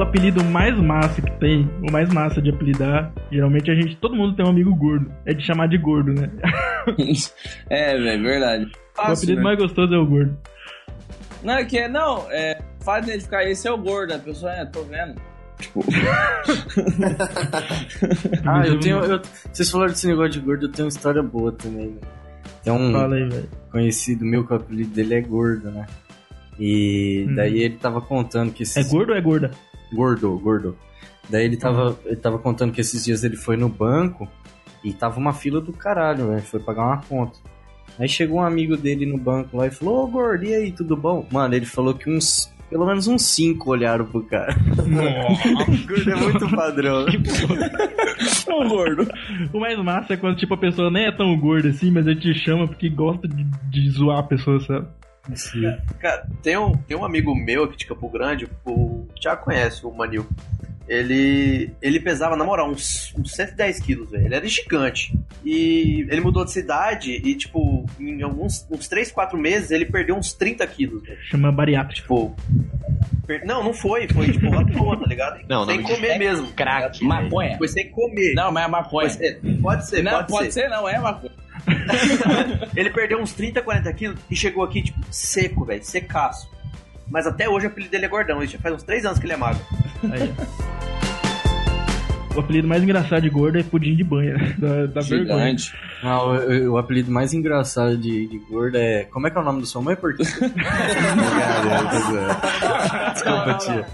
O 0.00 0.02
apelido 0.02 0.42
mais 0.42 0.74
massa 0.78 1.20
que 1.20 1.30
tem, 1.32 1.70
o 1.86 1.92
mais 1.92 2.08
massa 2.08 2.40
de 2.40 2.48
apelidar, 2.48 3.12
geralmente 3.30 3.70
a 3.70 3.74
gente, 3.74 3.96
todo 3.96 4.16
mundo 4.16 4.34
tem 4.34 4.46
um 4.46 4.48
amigo 4.48 4.74
gordo. 4.74 5.12
É 5.26 5.34
de 5.34 5.44
chamar 5.44 5.68
de 5.68 5.76
gordo, 5.76 6.14
né? 6.14 6.30
é, 7.68 7.98
velho, 7.98 8.22
verdade. 8.22 8.64
o 8.64 8.70
Fácil, 8.96 9.12
apelido 9.24 9.36
né? 9.36 9.42
mais 9.44 9.58
gostoso 9.58 9.92
é 9.92 9.98
o 9.98 10.06
gordo. 10.06 10.38
Não, 11.44 11.52
é 11.52 11.64
que 11.66 11.76
é, 11.76 11.86
não, 11.86 12.26
é. 12.30 12.58
Faz 12.82 13.06
identificar 13.06 13.44
esse 13.44 13.68
é 13.68 13.70
o 13.70 13.76
gordo, 13.76 14.14
a 14.14 14.18
pessoa 14.18 14.50
é, 14.52 14.64
tô 14.64 14.82
vendo. 14.84 15.20
Tipo. 15.58 15.84
Ah, 18.46 18.66
eu 18.66 18.80
tenho. 18.80 19.04
eu- 19.04 19.20
vocês 19.52 19.70
falaram 19.70 19.92
desse 19.92 20.06
negócio 20.06 20.30
de 20.30 20.40
gordo, 20.40 20.64
eu 20.64 20.72
tenho 20.72 20.86
uma 20.86 20.92
história 20.96 21.22
boa 21.22 21.52
também, 21.52 21.88
né? 21.88 22.00
Tem 22.64 22.72
um 22.72 22.90
Fala 22.90 23.16
aí, 23.16 23.28
velho. 23.28 23.48
conhecido 23.70 24.24
meu 24.24 24.46
que 24.46 24.52
o 24.54 24.56
apelido 24.56 24.94
dele 24.94 25.14
é 25.16 25.20
gordo, 25.20 25.70
né? 25.70 25.84
E 26.58 27.26
Hum. 27.28 27.34
daí 27.34 27.62
ele 27.64 27.76
tava 27.76 28.00
contando 28.00 28.50
que 28.50 28.62
esses. 28.62 28.78
É 28.78 28.88
gordo 28.90 29.10
ou 29.10 29.16
é 29.18 29.20
gorda? 29.20 29.50
Gordo, 29.92 30.38
gordo. 30.38 30.76
Daí 31.28 31.44
ele 31.44 31.56
tava, 31.56 31.98
ele 32.04 32.16
tava 32.16 32.38
contando 32.38 32.72
que 32.72 32.80
esses 32.80 33.04
dias 33.04 33.22
ele 33.22 33.36
foi 33.36 33.56
no 33.56 33.68
banco 33.68 34.28
e 34.82 34.92
tava 34.92 35.18
uma 35.18 35.32
fila 35.32 35.60
do 35.60 35.72
caralho, 35.72 36.28
velho. 36.28 36.42
Foi 36.42 36.60
pagar 36.60 36.84
uma 36.84 37.02
conta. 37.02 37.38
Aí 37.98 38.08
chegou 38.08 38.38
um 38.38 38.44
amigo 38.44 38.76
dele 38.76 39.04
no 39.04 39.18
banco 39.18 39.56
lá 39.56 39.66
e 39.66 39.70
falou: 39.70 40.04
Ô 40.04 40.06
gordo, 40.06 40.44
e 40.44 40.54
aí, 40.54 40.72
tudo 40.72 40.96
bom? 40.96 41.26
Mano, 41.30 41.54
ele 41.54 41.66
falou 41.66 41.94
que 41.94 42.10
uns. 42.10 42.52
Pelo 42.68 42.86
menos 42.86 43.08
uns 43.08 43.22
cinco 43.22 43.70
olharam 43.70 44.04
pro 44.04 44.22
cara. 44.22 44.56
o 44.56 45.86
gordo 45.86 46.10
é 46.10 46.14
muito 46.14 46.48
padrão. 46.54 47.04
Ô, 48.46 48.68
gordo. 48.68 49.08
O 49.52 49.58
mais 49.58 49.76
massa 49.78 50.14
é 50.14 50.16
quando, 50.16 50.36
tipo, 50.36 50.54
a 50.54 50.56
pessoa 50.56 50.88
nem 50.88 51.06
é 51.06 51.12
tão 51.12 51.36
gorda 51.36 51.68
assim, 51.68 51.90
mas 51.90 52.06
ele 52.06 52.20
te 52.20 52.32
chama 52.32 52.68
porque 52.68 52.88
gosta 52.88 53.26
de, 53.26 53.44
de 53.44 53.90
zoar 53.90 54.20
a 54.20 54.22
pessoa, 54.22 54.60
sabe? 54.60 54.86
Cara, 56.00 56.26
tem 56.42 56.56
um, 56.56 56.72
tem 56.76 56.96
um 56.96 57.04
amigo 57.04 57.34
meu 57.34 57.64
aqui 57.64 57.76
de 57.76 57.86
Campo 57.86 58.08
Grande, 58.08 58.48
o 58.64 59.06
Thiago 59.20 59.44
conhece, 59.44 59.84
o 59.86 59.90
Manil. 59.92 60.26
Ele, 60.88 61.70
ele 61.80 62.00
pesava, 62.00 62.34
na 62.34 62.42
moral, 62.44 62.68
uns, 62.68 63.14
uns 63.16 63.30
110 63.36 63.78
quilos, 63.78 64.10
velho. 64.10 64.26
Ele 64.26 64.34
era 64.34 64.46
gigante. 64.48 65.16
E 65.44 66.04
ele 66.10 66.20
mudou 66.20 66.44
de 66.44 66.50
cidade 66.50 67.12
e, 67.12 67.34
tipo, 67.36 67.86
em 68.00 68.20
alguns 68.22 68.66
uns 68.68 68.88
3, 68.88 69.12
4 69.12 69.38
meses, 69.38 69.70
ele 69.70 69.84
perdeu 69.84 70.16
uns 70.16 70.32
30 70.32 70.66
quilos, 70.66 71.00
velho. 71.04 71.18
Chama 71.22 71.52
bariátrico. 71.52 72.00
Tipo. 72.02 72.36
per- 73.24 73.46
Não, 73.46 73.62
não 73.62 73.72
foi. 73.72 74.08
Foi, 74.08 74.32
tipo, 74.32 74.52
à 74.52 74.64
toa, 74.64 74.96
tá 74.98 75.06
ligado? 75.06 75.40
Não, 75.48 75.64
sem 75.64 75.76
não, 75.80 75.84
comer 75.84 76.08
é 76.08 76.18
mesmo. 76.18 76.48
crack, 76.54 77.04
Maconha. 77.04 77.56
Foi 77.56 77.68
sem 77.68 77.88
comer. 77.92 78.34
Não, 78.34 78.50
mas 78.50 78.64
é 78.64 78.68
maconha. 78.68 79.08
Pode 79.08 79.12
ser, 79.14 79.40
pode 79.62 79.86
ser. 79.86 80.02
não, 80.02 80.12
pode 80.12 80.26
pode 80.28 80.52
ser. 80.52 80.62
ser, 80.62 80.68
não, 80.70 80.88
é 80.88 80.98
maconha. 80.98 81.32
Ele 82.76 82.90
perdeu 82.90 83.18
uns 83.20 83.32
30, 83.32 83.60
40 83.62 83.92
quilos 83.92 84.18
e 84.30 84.36
chegou 84.36 84.62
aqui, 84.64 84.82
tipo, 84.82 84.98
seco, 85.10 85.64
velho, 85.64 85.84
secaço. 85.84 86.50
Mas 87.08 87.26
até 87.26 87.48
hoje 87.48 87.66
o 87.66 87.68
apelido 87.70 87.90
dele 87.90 88.06
é 88.06 88.08
gordão. 88.08 88.44
Já 88.46 88.58
faz 88.58 88.74
uns 88.74 88.82
3 88.84 89.04
anos 89.04 89.18
que 89.18 89.26
ele 89.26 89.32
é 89.32 89.36
magro. 89.36 89.60
Aí. 90.12 90.32
O 92.36 92.38
apelido 92.40 92.68
mais 92.68 92.80
engraçado 92.82 93.22
de 93.22 93.28
gordo 93.28 93.58
é 93.58 93.62
pudim 93.64 93.96
de 93.96 94.04
banha. 94.04 94.34
né? 94.38 94.54
Da, 94.56 94.86
da. 94.86 95.00
Gigante. 95.00 95.74
Ah, 96.02 96.22
o, 96.22 96.70
o- 96.72 96.78
apelido 96.78 97.10
mais 97.10 97.34
engraçado 97.34 97.96
de, 97.98 98.28
de 98.28 98.38
gordo 98.38 98.76
é. 98.76 99.02
Como 99.10 99.26
é 99.26 99.30
que 99.30 99.36
é 99.36 99.40
o 99.40 99.44
nome 99.44 99.60
da 99.60 99.66
sua 99.66 99.82
mãe? 99.82 99.96
Por 99.96 100.14
quê? 100.16 100.22
Brincadeira, 100.38 101.84
tô 101.90 101.98
zoando. 101.98 103.12
Desculpa, 103.12 103.54
tia. 103.54 103.86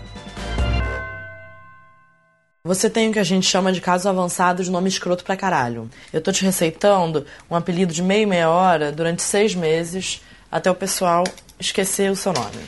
Você 2.66 2.90
tem 2.90 3.08
o 3.08 3.12
que 3.12 3.20
a 3.20 3.23
gente 3.23 3.46
chama 3.46 3.73
de 3.73 3.80
casos 3.80 4.08
avançados 4.08 4.66
de 4.66 4.73
nome 4.73 4.88
escroto 4.88 5.23
pra 5.23 5.37
caralho. 5.37 5.88
Eu 6.12 6.20
tô 6.20 6.32
te 6.32 6.44
receitando 6.44 7.25
um 7.49 7.54
apelido 7.54 7.94
de 7.94 8.02
meia 8.02 8.23
e 8.23 8.26
meia 8.26 8.50
hora 8.50 8.90
durante 8.90 9.23
seis 9.23 9.54
meses 9.54 10.20
até 10.50 10.68
o 10.68 10.75
pessoal 10.75 11.23
esquecer 11.61 12.11
o 12.11 12.16
seu 12.16 12.32
nome. 12.32 12.58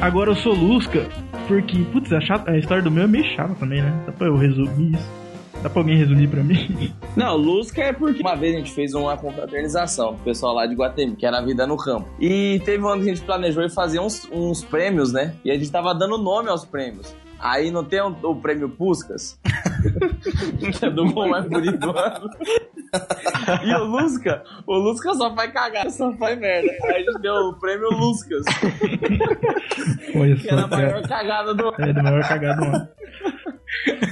Agora 0.00 0.30
eu 0.30 0.36
sou 0.36 0.54
Lusca, 0.54 1.08
porque, 1.46 1.84
putz, 1.92 2.12
a, 2.12 2.20
chata- 2.20 2.50
a 2.50 2.58
história 2.58 2.82
do 2.82 2.90
meu 2.90 3.04
é 3.04 3.06
meio 3.06 3.24
chata 3.34 3.54
também, 3.54 3.82
né? 3.82 4.02
Dá 4.06 4.12
pra 4.12 4.26
eu 4.26 4.36
resumir 4.36 4.94
isso? 4.94 5.24
Dá 5.62 5.70
pra 5.70 5.80
alguém 5.80 5.96
resumir 5.96 6.28
pra 6.28 6.42
mim? 6.42 6.92
Não, 7.16 7.36
Lusca 7.36 7.80
é 7.82 7.92
porque 7.92 8.20
uma 8.20 8.34
vez 8.34 8.54
a 8.54 8.58
gente 8.58 8.72
fez 8.72 8.92
uma 8.92 9.16
confraternização 9.16 10.08
com 10.14 10.20
o 10.20 10.24
pessoal 10.24 10.54
lá 10.54 10.66
de 10.66 10.74
Guatemi, 10.74 11.16
que 11.16 11.24
era 11.24 11.38
a 11.38 11.42
vida 11.42 11.66
no 11.66 11.76
campo. 11.76 12.06
E 12.20 12.60
teve 12.64 12.82
um 12.84 12.88
ano 12.88 13.02
que 13.02 13.10
a 13.10 13.14
gente 13.14 13.24
planejou 13.24 13.68
fazer 13.70 13.98
uns, 14.00 14.28
uns 14.30 14.62
prêmios, 14.62 15.12
né? 15.12 15.34
E 15.44 15.50
a 15.50 15.54
gente 15.54 15.70
tava 15.70 15.94
dando 15.94 16.18
nome 16.18 16.50
aos 16.50 16.64
prêmios. 16.66 17.14
Aí 17.38 17.70
não 17.70 17.84
tem 17.84 18.00
o, 18.00 18.08
o 18.22 18.36
prêmio 18.36 18.68
Puscas? 18.68 19.38
que 20.78 20.84
é 20.84 20.90
do 20.90 21.10
gol 21.12 21.28
mais 21.28 21.46
bonito 21.46 21.78
do 21.78 21.90
ano. 21.96 22.28
E 23.64 23.74
o 23.74 23.84
Lusca, 23.84 24.42
o 24.66 24.74
Lusca 24.74 25.14
só 25.14 25.34
faz 25.34 25.52
cagada, 25.52 25.90
só 25.90 26.12
faz 26.12 26.38
merda. 26.38 26.70
Aí 26.84 26.96
a 26.96 26.98
gente 26.98 27.20
deu 27.20 27.34
o 27.34 27.58
prêmio 27.58 27.88
Luscas, 27.90 28.44
Olha 30.16 30.36
que 30.36 30.48
era 30.48 30.64
a 30.64 30.68
maior 30.68 31.02
cagada 31.08 31.54
do 31.54 31.68
ano. 31.68 31.76
É, 31.78 31.92
do 31.92 32.02
maior 32.02 32.22
cagado 32.22 32.60
do 32.60 32.66
ano. 32.66 32.88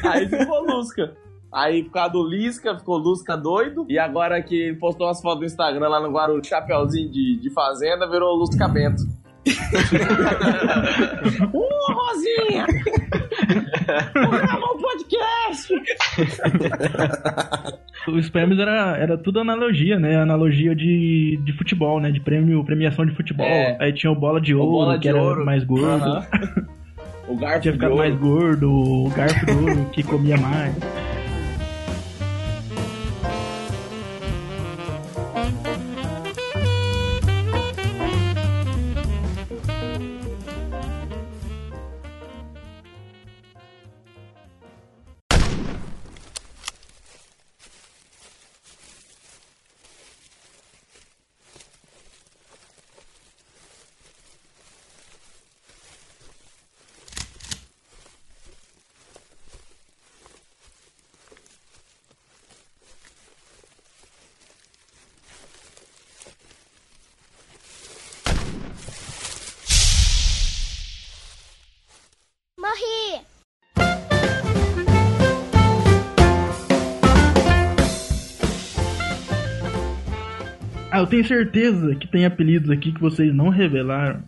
Aí 0.04 0.28
ficou 0.28 0.64
Lusca. 0.64 1.16
Aí 1.52 1.84
por 1.84 1.92
causa 1.92 2.12
do 2.12 2.26
Lisca, 2.26 2.78
ficou 2.78 2.96
Lusca 2.96 3.36
doido. 3.36 3.86
E 3.88 3.98
agora 3.98 4.42
que 4.42 4.54
ele 4.54 4.78
postou 4.78 5.06
umas 5.06 5.20
fotos 5.20 5.40
no 5.40 5.46
Instagram 5.46 5.88
lá 5.88 6.00
no 6.00 6.10
Guarulhos, 6.10 6.46
chapeuzinho 6.46 7.10
de, 7.10 7.38
de 7.40 7.50
fazenda, 7.52 8.08
virou 8.08 8.34
Lusca 8.34 8.66
Bento. 8.68 9.02
Ô, 11.52 11.68
Rosinha! 11.92 12.66
Vamos 14.14 14.40
gravar 14.40 14.72
um 14.72 14.78
podcast! 14.78 15.74
Os 18.08 18.30
prêmios 18.30 18.58
era, 18.58 18.96
era 18.98 19.18
tudo 19.18 19.40
analogia, 19.40 19.98
né? 19.98 20.16
Analogia 20.16 20.74
de, 20.74 21.38
de 21.44 21.52
futebol, 21.56 22.00
né? 22.00 22.10
De 22.10 22.20
prêmio, 22.20 22.64
premiação 22.64 23.04
de 23.06 23.14
futebol. 23.14 23.46
É. 23.46 23.76
Aí 23.80 23.92
tinha 23.92 24.10
o 24.12 24.16
bola 24.16 24.40
de 24.40 24.54
ouro, 24.54 24.70
bola 24.70 24.94
que 24.94 25.00
de 25.02 25.08
era 25.08 25.20
ouro. 25.22 25.44
mais 25.44 25.64
gordo. 25.64 26.04
Aham. 26.04 26.26
O 27.28 27.36
garfo 27.36 27.60
Tinha 27.60 27.72
ficado 27.74 27.94
mais 27.96 28.14
gordo, 28.16 28.68
o 28.70 29.08
garfo 29.10 29.46
de 29.46 29.52
ouro 29.52 29.86
que 29.92 30.02
comia 30.02 30.36
mais. 30.36 30.74
Tenho 81.12 81.24
certeza 81.26 81.94
que 81.94 82.08
tem 82.08 82.24
apelidos 82.24 82.70
aqui 82.70 82.90
que 82.90 83.00
vocês 83.00 83.34
não 83.34 83.50
revelaram. 83.50 84.22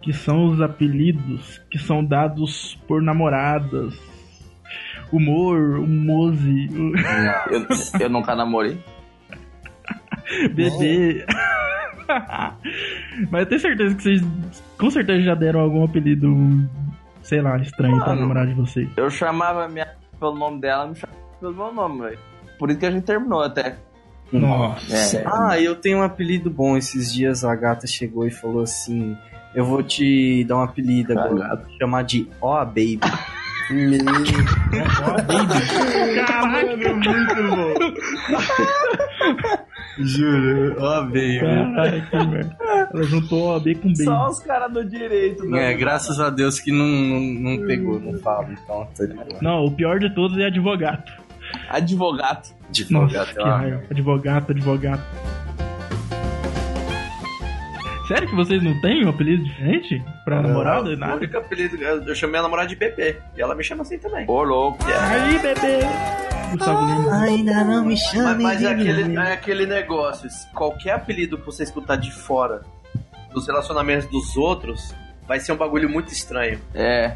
Que 0.00 0.12
são 0.12 0.46
os 0.46 0.60
apelidos 0.60 1.60
que 1.68 1.78
são 1.78 2.04
dados 2.04 2.78
por 2.86 3.02
namoradas. 3.02 3.92
Humor, 5.12 5.80
o 5.80 5.86
Mose, 5.86 6.68
o 6.72 6.96
Eu, 7.52 7.66
eu 8.00 8.08
nunca 8.08 8.36
namorei. 8.36 8.78
bebê. 10.54 11.26
Mas 13.30 13.40
eu 13.40 13.46
tenho 13.46 13.60
certeza 13.60 13.94
que 13.96 14.02
vocês 14.02 14.22
com 14.78 14.90
certeza 14.90 15.22
já 15.22 15.34
deram 15.34 15.60
algum 15.60 15.84
apelido, 15.84 16.34
sei 17.20 17.40
lá, 17.42 17.58
estranho 17.58 17.98
pra 17.98 18.08
Mano. 18.08 18.20
namorada 18.22 18.48
de 18.48 18.54
vocês. 18.54 18.88
Eu 18.96 19.10
chamava 19.10 19.68
minha 19.68 19.88
pelo 20.18 20.36
nome 20.36 20.60
dela, 20.60 20.82
ela 20.82 20.90
me 20.90 20.96
chamava 20.96 21.18
pelo 21.40 21.54
meu 21.54 21.72
nome, 21.74 22.02
velho. 22.02 22.18
Por 22.58 22.70
isso 22.70 22.78
que 22.78 22.86
a 22.86 22.90
gente 22.92 23.04
terminou 23.04 23.42
até. 23.42 23.76
Nossa. 24.32 25.18
É. 25.18 25.24
Ah, 25.26 25.60
eu 25.60 25.74
tenho 25.76 25.98
um 25.98 26.02
apelido 26.02 26.50
bom. 26.50 26.76
Esses 26.76 27.12
dias 27.12 27.44
a 27.44 27.54
gata 27.54 27.86
chegou 27.86 28.26
e 28.26 28.30
falou 28.30 28.62
assim: 28.62 29.16
Eu 29.54 29.64
vou 29.64 29.82
te 29.82 30.44
dar 30.44 30.56
um 30.56 30.62
apelido 30.62 31.12
agora. 31.12 31.56
Vou 31.56 31.66
te 31.66 31.78
chamar 31.78 32.02
de 32.02 32.28
Ó 32.40 32.64
Baby. 32.64 33.00
Caraca, 36.26 36.94
muito 36.94 37.42
bom. 37.56 37.74
Juro, 39.98 40.76
Ó 40.78 41.02
Baby. 41.02 41.38
Velho. 41.38 42.56
Ela 42.92 43.02
juntou 43.04 43.54
OAB 43.54 43.74
com 43.76 43.88
B. 43.88 44.04
Só 44.04 44.28
os 44.28 44.38
caras 44.40 44.70
do 44.72 44.84
direito, 44.84 45.44
né? 45.46 45.72
É, 45.72 45.74
graças 45.74 46.20
a 46.20 46.28
Deus 46.28 46.60
que 46.60 46.70
não, 46.70 46.86
não, 46.86 47.20
não 47.20 47.66
pegou, 47.66 47.98
não 47.98 48.18
fala, 48.20 48.48
então 48.52 48.86
tá 48.94 49.06
de 49.06 49.14
boa. 49.14 49.38
Não, 49.40 49.64
o 49.64 49.70
pior 49.70 49.98
de 49.98 50.14
todos 50.14 50.36
é 50.38 50.46
advogado. 50.46 51.10
Advogado. 51.70 52.54
Nossa, 52.90 53.20
Advogado, 53.22 53.34
que 53.34 53.40
ó. 53.40 53.56
raiva. 53.56 53.82
Advogado, 53.90 54.50
advogado. 54.50 55.02
Sério 58.08 58.28
que 58.28 58.34
vocês 58.34 58.62
não 58.62 58.78
têm 58.80 59.06
um 59.06 59.10
apelido 59.10 59.44
diferente? 59.44 60.02
Pra 60.24 60.42
namorada 60.42 60.90
e 60.90 60.94
O 60.94 60.98
nada? 60.98 61.16
único 61.16 61.38
apelido, 61.38 61.76
eu 61.82 62.14
chamei 62.14 62.40
a 62.40 62.42
namorada 62.42 62.68
de 62.68 62.76
Bebê. 62.76 63.16
E 63.36 63.40
ela 63.40 63.54
me 63.54 63.62
chama 63.62 63.82
assim 63.82 63.96
também. 63.98 64.24
Ô, 64.28 64.42
louco. 64.42 64.78
Aí, 64.84 65.38
bebê! 65.38 65.78
Gustavo 66.50 66.84
Lima. 66.84 67.22
Ainda 67.22 67.64
não 67.64 67.84
me 67.84 67.94
Mas, 67.94 68.38
mas 68.42 68.62
é, 68.62 68.72
aquele, 68.72 69.16
é 69.16 69.32
aquele 69.32 69.66
negócio. 69.66 70.28
Qualquer 70.52 70.92
apelido 70.92 71.38
que 71.38 71.46
você 71.46 71.62
escutar 71.62 71.96
de 71.96 72.10
fora 72.12 72.60
dos 73.32 73.46
relacionamentos 73.46 74.06
dos 74.08 74.36
outros, 74.36 74.94
vai 75.26 75.40
ser 75.40 75.52
um 75.52 75.56
bagulho 75.56 75.88
muito 75.88 76.12
estranho. 76.12 76.60
É. 76.74 77.14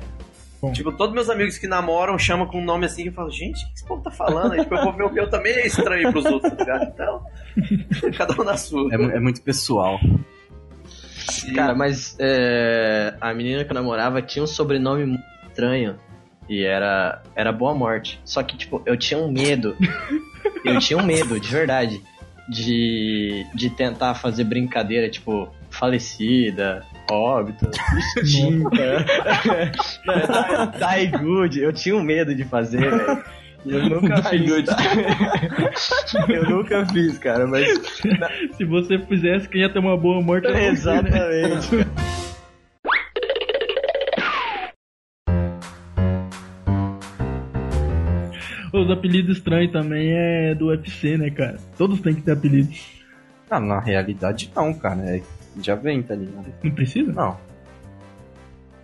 Tipo, 0.72 0.92
todos 0.92 1.14
meus 1.14 1.28
amigos 1.28 1.58
que 1.58 1.66
namoram 1.66 2.18
chamam 2.18 2.46
com 2.46 2.60
um 2.60 2.64
nome 2.64 2.86
assim 2.86 3.04
e 3.04 3.06
eu 3.06 3.12
falo, 3.12 3.30
gente, 3.30 3.64
o 3.64 3.68
que 3.68 3.74
esse 3.74 3.86
povo 3.86 4.02
tá 4.02 4.10
falando? 4.10 4.52
Aí, 4.52 4.60
tipo, 4.60 4.74
eu 4.74 4.84
vou 4.84 4.92
ver 4.92 5.04
o 5.04 5.12
meu 5.12 5.28
também 5.28 5.52
é 5.52 5.66
estranho 5.66 6.10
pros 6.12 6.24
outros, 6.24 6.52
tá 6.52 6.64
ligado? 6.64 6.82
Então, 6.84 8.10
cada 8.16 8.40
um 8.40 8.44
na 8.44 8.56
sua. 8.56 8.92
É, 8.92 8.94
é 8.94 9.20
muito 9.20 9.42
pessoal. 9.42 9.98
Cara, 11.54 11.74
mas 11.74 12.16
é, 12.18 13.14
a 13.20 13.34
menina 13.34 13.64
que 13.64 13.70
eu 13.70 13.74
namorava 13.74 14.22
tinha 14.22 14.42
um 14.42 14.46
sobrenome 14.46 15.06
muito 15.06 15.24
estranho. 15.48 15.98
E 16.48 16.62
era, 16.62 17.22
era 17.34 17.52
Boa 17.52 17.74
Morte. 17.74 18.20
Só 18.24 18.42
que, 18.42 18.56
tipo, 18.56 18.80
eu 18.86 18.96
tinha 18.96 19.18
um 19.18 19.30
medo. 19.30 19.76
eu 20.64 20.78
tinha 20.78 20.98
um 20.98 21.04
medo, 21.04 21.40
de 21.40 21.48
verdade. 21.48 22.00
De, 22.48 23.44
de 23.54 23.70
tentar 23.70 24.14
fazer 24.14 24.44
brincadeira, 24.44 25.10
tipo, 25.10 25.48
falecida, 25.68 26.84
óbito, 27.10 27.70
extinta. 28.22 29.04
Mano, 30.06 30.72
Die 30.72 31.06
Good. 31.18 31.60
Eu 31.60 31.72
tinha 31.72 31.96
um 31.96 32.02
medo 32.02 32.34
de 32.34 32.44
fazer, 32.44 32.90
velho. 32.90 33.24
E 33.64 33.72
Eu 33.74 33.88
nunca 33.90 34.14
Die 34.30 34.38
fiz. 34.38 34.50
good. 34.50 34.68
eu 36.32 36.44
nunca 36.50 36.86
fiz, 36.86 37.18
cara, 37.18 37.46
mas. 37.46 37.66
Se 38.56 38.64
você 38.64 38.98
fizesse, 38.98 39.48
quem 39.48 39.60
ia 39.62 39.68
ter 39.68 39.78
uma 39.80 39.96
boa 39.96 40.22
morte 40.22 40.46
você, 40.46 40.52
né? 40.54 40.68
Exatamente. 40.68 41.68
Os 48.72 48.90
apelidos 48.90 49.38
estranhos 49.38 49.72
também 49.72 50.10
é 50.12 50.54
do 50.54 50.66
UFC, 50.66 51.16
né, 51.16 51.30
cara? 51.30 51.56
Todos 51.78 52.00
têm 52.00 52.14
que 52.14 52.20
ter 52.22 52.32
apelido. 52.32 52.68
Ah, 53.50 53.60
na 53.60 53.80
realidade 53.80 54.50
não, 54.54 54.74
cara. 54.74 55.00
É, 55.02 55.22
já 55.60 55.74
vem, 55.74 56.02
tá 56.02 56.14
ligado? 56.14 56.46
Não 56.62 56.70
precisa? 56.70 57.12
Não. 57.12 57.36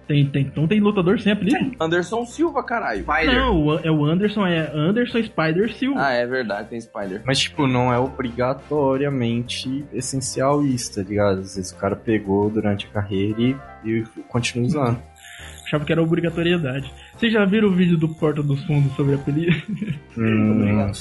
Tem, 0.07 0.27
tem, 0.27 0.43
então 0.43 0.67
tem 0.67 0.81
lutador 0.81 1.21
sem 1.21 1.33
apelido? 1.33 1.77
Anderson 1.81 2.27
Silva, 2.27 2.63
caralho. 2.63 3.05
Não, 3.33 3.67
o- 3.67 3.79
é 3.79 3.91
o 3.91 4.05
Anderson, 4.05 4.45
é 4.47 4.71
Anderson 4.75 5.23
Spider 5.23 5.73
Silva. 5.75 6.05
Ah, 6.07 6.13
é 6.13 6.27
verdade, 6.27 6.69
tem 6.69 6.81
Spider. 6.81 7.23
Mas, 7.25 7.39
tipo, 7.39 7.67
não 7.69 7.93
é 7.93 7.99
obrigatoriamente 7.99 9.85
essencial 9.93 10.65
isso, 10.65 10.97
tá 10.97 11.09
ligado? 11.09 11.41
Às 11.41 11.55
vezes 11.57 11.71
o 11.71 11.77
cara 11.77 11.95
pegou 11.97 12.51
durante 12.51 12.87
a 12.87 12.91
carreira 12.91 13.41
e, 13.41 13.57
e 13.85 14.03
continua 14.29 14.67
usando. 14.67 15.03
Achava 15.73 15.87
que 15.87 15.93
era 15.93 16.03
obrigatoriedade. 16.03 16.93
Vocês 17.17 17.33
já 17.33 17.47
viram 17.47 17.69
o 17.69 17.73
vídeo 17.73 17.97
do 17.97 18.07
Porta 18.07 18.43
dos 18.43 18.63
Fundos 18.67 18.95
sobre 18.95 19.15
apelido? 19.15 19.57
Hum, 20.19 20.93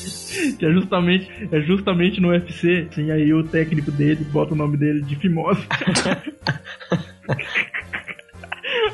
que 0.57 0.65
é 0.65 0.71
justamente, 0.71 1.29
é 1.51 1.59
justamente 1.59 2.21
no 2.21 2.29
UFC. 2.29 2.87
Assim, 2.89 3.11
aí 3.11 3.33
o 3.33 3.43
técnico 3.43 3.91
dele 3.91 4.23
bota 4.31 4.53
o 4.53 4.55
nome 4.55 4.77
dele 4.77 5.01
de 5.01 5.17
Fimosa. 5.17 5.59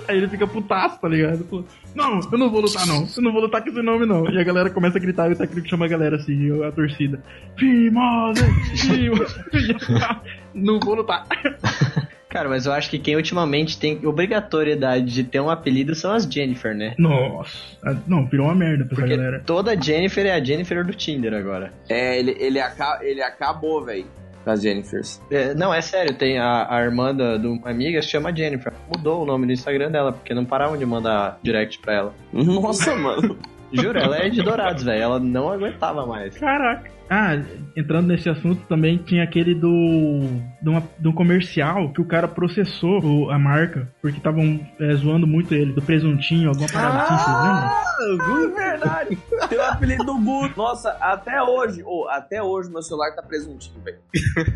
aí 0.10 0.18
ele 0.18 0.28
fica 0.28 0.48
putaço, 0.48 1.00
tá 1.00 1.08
ligado? 1.08 1.44
Pô, 1.44 1.64
não, 1.94 2.22
eu 2.32 2.40
não 2.40 2.50
vou 2.50 2.62
lutar 2.62 2.88
não. 2.88 3.08
Eu 3.16 3.22
não 3.22 3.32
vou 3.32 3.42
lutar 3.42 3.62
com 3.62 3.70
esse 3.70 3.84
nome 3.84 4.08
não. 4.08 4.28
E 4.32 4.40
a 4.40 4.44
galera 4.44 4.72
começa 4.72 4.98
a 4.98 5.02
gritar 5.02 5.30
e 5.30 5.34
o 5.34 5.38
técnico 5.38 5.70
chama 5.70 5.86
a 5.86 5.90
galera 5.90 6.16
assim, 6.16 6.60
a 6.64 6.72
torcida. 6.72 7.22
Fimosa! 7.56 8.48
Fimosa! 8.76 9.46
não 10.56 10.80
vou 10.80 10.96
lutar. 10.96 11.24
Cara, 12.30 12.50
mas 12.50 12.66
eu 12.66 12.74
acho 12.74 12.90
que 12.90 13.00
quem 13.00 13.16
ultimamente 13.16 13.80
tem 13.80 14.06
obrigatoriedade 14.06 15.06
de 15.06 15.24
ter 15.24 15.40
um 15.40 15.50
apelido 15.50 15.96
são 15.96 16.12
as 16.12 16.24
Jennifer, 16.26 16.76
né? 16.76 16.94
Nossa. 16.98 17.58
Ah, 17.86 17.96
Não, 18.06 18.26
virou 18.26 18.48
uma 18.48 18.56
merda 18.56 18.86
pra 18.86 18.96
Porque 18.96 19.16
galera. 19.16 19.42
toda 19.46 19.80
Jennifer 19.80 20.26
é 20.26 20.34
a 20.34 20.44
Jennifer 20.44 20.86
do 20.86 20.94
Tinder 20.94 21.34
agora. 21.34 21.72
É, 21.90 22.20
ele, 22.20 22.36
ele, 22.40 22.60
aca 22.60 23.00
ele 23.02 23.22
acabou, 23.22 23.84
velho, 23.84 24.06
com 24.44 24.52
as 24.52 24.62
Jennifers. 24.62 25.22
É, 25.32 25.54
não, 25.54 25.74
é 25.74 25.82
sério, 25.82 26.14
tem 26.14 26.38
a, 26.38 26.68
a 26.70 26.82
irmã 26.82 27.14
da, 27.16 27.38
de 27.38 27.48
uma 27.48 27.70
amiga 27.70 28.02
se 28.02 28.10
chama 28.10 28.36
Jennifer. 28.36 28.74
Mudou 28.94 29.24
o 29.24 29.26
nome 29.26 29.46
do 29.46 29.52
Instagram 29.54 29.90
dela, 29.92 30.12
porque 30.12 30.34
não 30.34 30.46
paravam 30.46 30.78
de 30.78 30.86
mandar 30.86 31.40
direct 31.42 31.80
pra 31.80 31.94
ela. 31.94 32.14
Nossa, 32.34 32.96
mano. 32.96 33.38
Juro, 33.74 34.00
ela 34.00 34.18
é 34.18 34.30
de 34.30 34.42
Dourados, 34.42 34.84
velho. 34.84 35.02
Ela 35.02 35.20
não 35.20 35.50
aguentava 35.52 36.06
mais. 36.06 36.38
Caraca. 36.38 36.90
Ah, 37.10 37.36
entrando 37.76 38.08
nesse 38.08 38.28
assunto 38.30 38.62
também 38.68 38.98
tinha 38.98 39.24
aquele 39.24 39.56
do. 39.56 40.20
de, 40.62 40.70
uma, 40.70 40.84
de 41.00 41.08
um 41.08 41.14
comercial 41.14 41.90
que 41.94 42.02
o 42.02 42.06
cara 42.06 42.28
processou 42.28 43.02
o- 43.02 43.30
a 43.32 43.40
marca 43.40 43.88
porque 44.02 44.18
estavam 44.18 44.60
é, 44.80 44.94
zoando 44.96 45.26
muito 45.26 45.54
ele, 45.54 45.72
do 45.72 45.82
presuntinho, 45.82 46.50
alguma 46.50 46.68
parada 46.68 47.04
assim, 47.04 47.18
vocês 47.18 47.38
lembram? 47.38 48.58
É 48.60 48.70
verdade. 48.72 49.18
Tem 49.48 49.58
o 49.58 49.62
apelido 49.64 50.04
do 50.04 50.18
Guto. 50.20 50.58
Nossa, 50.58 50.90
até 51.00 51.42
hoje, 51.42 51.82
ô, 51.86 52.08
até 52.10 52.44
hoje 52.44 52.70
meu 52.70 52.82
celular 52.82 53.12
tá 53.16 53.22
presuntinho, 53.24 53.80
velho. 53.82 54.00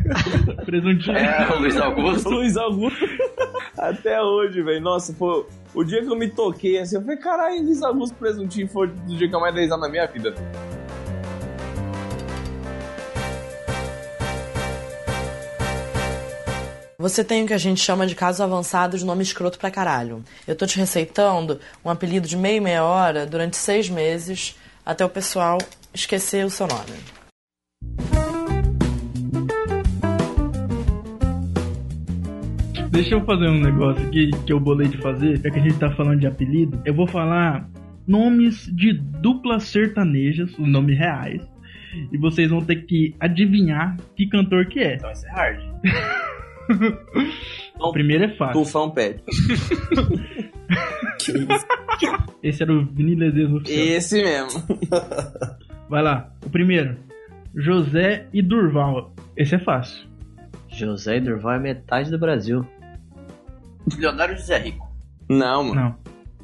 Presuntinho. 0.66 1.16
É, 1.16 1.48
o 1.54 1.58
Luiz 1.58 1.76
Augusto. 1.76 2.28
Luiz 2.30 2.56
Augusto. 2.56 3.04
Até 3.78 4.20
hoje, 4.22 4.62
velho. 4.62 4.80
Nossa, 4.80 5.14
foi 5.14 5.46
o 5.74 5.84
dia 5.84 6.02
que 6.02 6.08
eu 6.08 6.16
me 6.16 6.28
toquei 6.28 6.78
assim, 6.78 6.96
eu 6.96 7.02
falei, 7.02 7.16
caralho, 7.16 7.62
Luiz 7.62 7.82
Augusto 7.82 8.14
presuntinho 8.16 8.68
foi 8.68 8.88
o 8.88 9.16
dia 9.16 9.28
que 9.28 9.34
eu 9.34 9.40
mais 9.40 9.54
dei 9.54 9.66
na 9.68 9.88
minha 9.88 10.06
vida. 10.06 10.34
Você 17.02 17.24
tem 17.24 17.42
o 17.42 17.48
que 17.48 17.52
a 17.52 17.58
gente 17.58 17.80
chama 17.80 18.06
de 18.06 18.14
caso 18.14 18.44
avançado 18.44 18.96
de 18.96 19.04
nome 19.04 19.24
escroto 19.24 19.58
pra 19.58 19.72
caralho. 19.72 20.22
Eu 20.46 20.54
tô 20.54 20.64
te 20.66 20.78
receitando 20.78 21.58
um 21.84 21.90
apelido 21.90 22.28
de 22.28 22.36
meia 22.36 22.58
e 22.58 22.60
meia 22.60 22.84
hora 22.84 23.26
durante 23.26 23.56
seis 23.56 23.90
meses 23.90 24.56
até 24.86 25.04
o 25.04 25.08
pessoal 25.08 25.58
esquecer 25.92 26.46
o 26.46 26.50
seu 26.50 26.68
nome. 26.68 26.92
Deixa 32.92 33.16
eu 33.16 33.24
fazer 33.24 33.48
um 33.48 33.60
negócio 33.60 34.06
aqui 34.06 34.30
que 34.46 34.52
eu 34.52 34.60
bolei 34.60 34.86
de 34.86 34.98
fazer, 34.98 35.38
já 35.38 35.50
que 35.50 35.58
a 35.58 35.62
gente 35.62 35.78
tá 35.80 35.90
falando 35.96 36.20
de 36.20 36.28
apelido. 36.28 36.80
Eu 36.84 36.94
vou 36.94 37.08
falar 37.08 37.68
nomes 38.06 38.66
de 38.66 38.92
duplas 38.92 39.64
sertanejas, 39.64 40.56
os 40.56 40.68
nomes 40.68 40.96
reais. 40.96 41.42
E 42.12 42.16
vocês 42.16 42.48
vão 42.48 42.60
ter 42.60 42.86
que 42.86 43.16
adivinhar 43.18 43.96
que 44.14 44.28
cantor 44.28 44.66
que 44.66 44.78
é. 44.78 44.94
Então 44.94 45.10
isso 45.10 45.26
é 45.26 45.30
hard. 45.32 45.60
O 47.78 47.92
primeiro 47.92 48.24
é 48.24 48.36
fácil. 48.36 48.62
Tufão 48.62 48.90
pede. 48.90 49.22
Esse 52.42 52.62
era 52.62 52.72
o 52.72 52.84
Vini 52.84 53.16
oficial. 53.44 53.86
Esse 53.86 54.22
mesmo. 54.22 54.62
Vai 55.88 56.02
lá. 56.02 56.32
O 56.44 56.50
primeiro. 56.50 56.96
José 57.54 58.26
e 58.32 58.42
Durval. 58.42 59.14
Esse 59.36 59.56
é 59.56 59.58
fácil. 59.58 60.08
José 60.68 61.20
Durval 61.20 61.54
é 61.54 61.58
metade 61.58 62.10
do 62.10 62.18
Brasil. 62.18 62.66
Leonardo 63.98 64.36
José 64.36 64.58
Rico. 64.58 64.90
Não, 65.28 65.64
mano. 65.64 65.80
Não. 65.80 66.01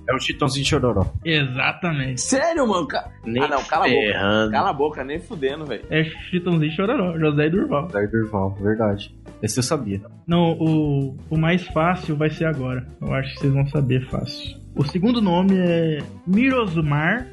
É 0.09 0.15
o 0.15 0.19
Chitãozinho 0.19 0.65
Chororó. 0.65 1.05
Exatamente. 1.25 2.21
Sério, 2.23 2.67
mano? 2.67 2.87
Ca- 2.89 3.11
Nem 3.27 3.43
ah, 3.43 3.49
não, 3.49 3.63
cala 3.65 3.85
a 3.85 3.89
boca. 3.89 4.01
ferrando. 4.01 4.51
Cala 4.53 4.71
a 4.71 4.73
boca, 4.73 5.05
nem 5.05 5.19
fudendo, 5.21 5.67
velho. 5.67 5.85
É 5.91 6.03
Chitãozinho 6.05 6.73
Chororó. 6.73 7.19
José 7.19 7.51
Durval. 7.51 7.89
Daí 7.89 8.07
Durval, 8.07 8.55
verdade. 8.55 9.15
Esse 9.43 9.59
eu 9.59 9.63
sabia. 9.63 10.01
Não, 10.27 10.53
o, 10.59 11.17
o 11.29 11.37
mais 11.39 11.67
fácil 11.69 12.17
vai 12.17 12.31
ser 12.31 12.47
agora. 12.47 12.87
Eu 13.01 13.13
acho 13.13 13.35
que 13.35 13.41
vocês 13.41 13.53
vão 13.53 13.67
saber 13.67 14.01
fácil. 14.09 14.57
O 14.75 14.83
segundo 14.85 15.21
nome 15.21 15.57
é 15.59 15.99
Mirosmar 16.27 17.27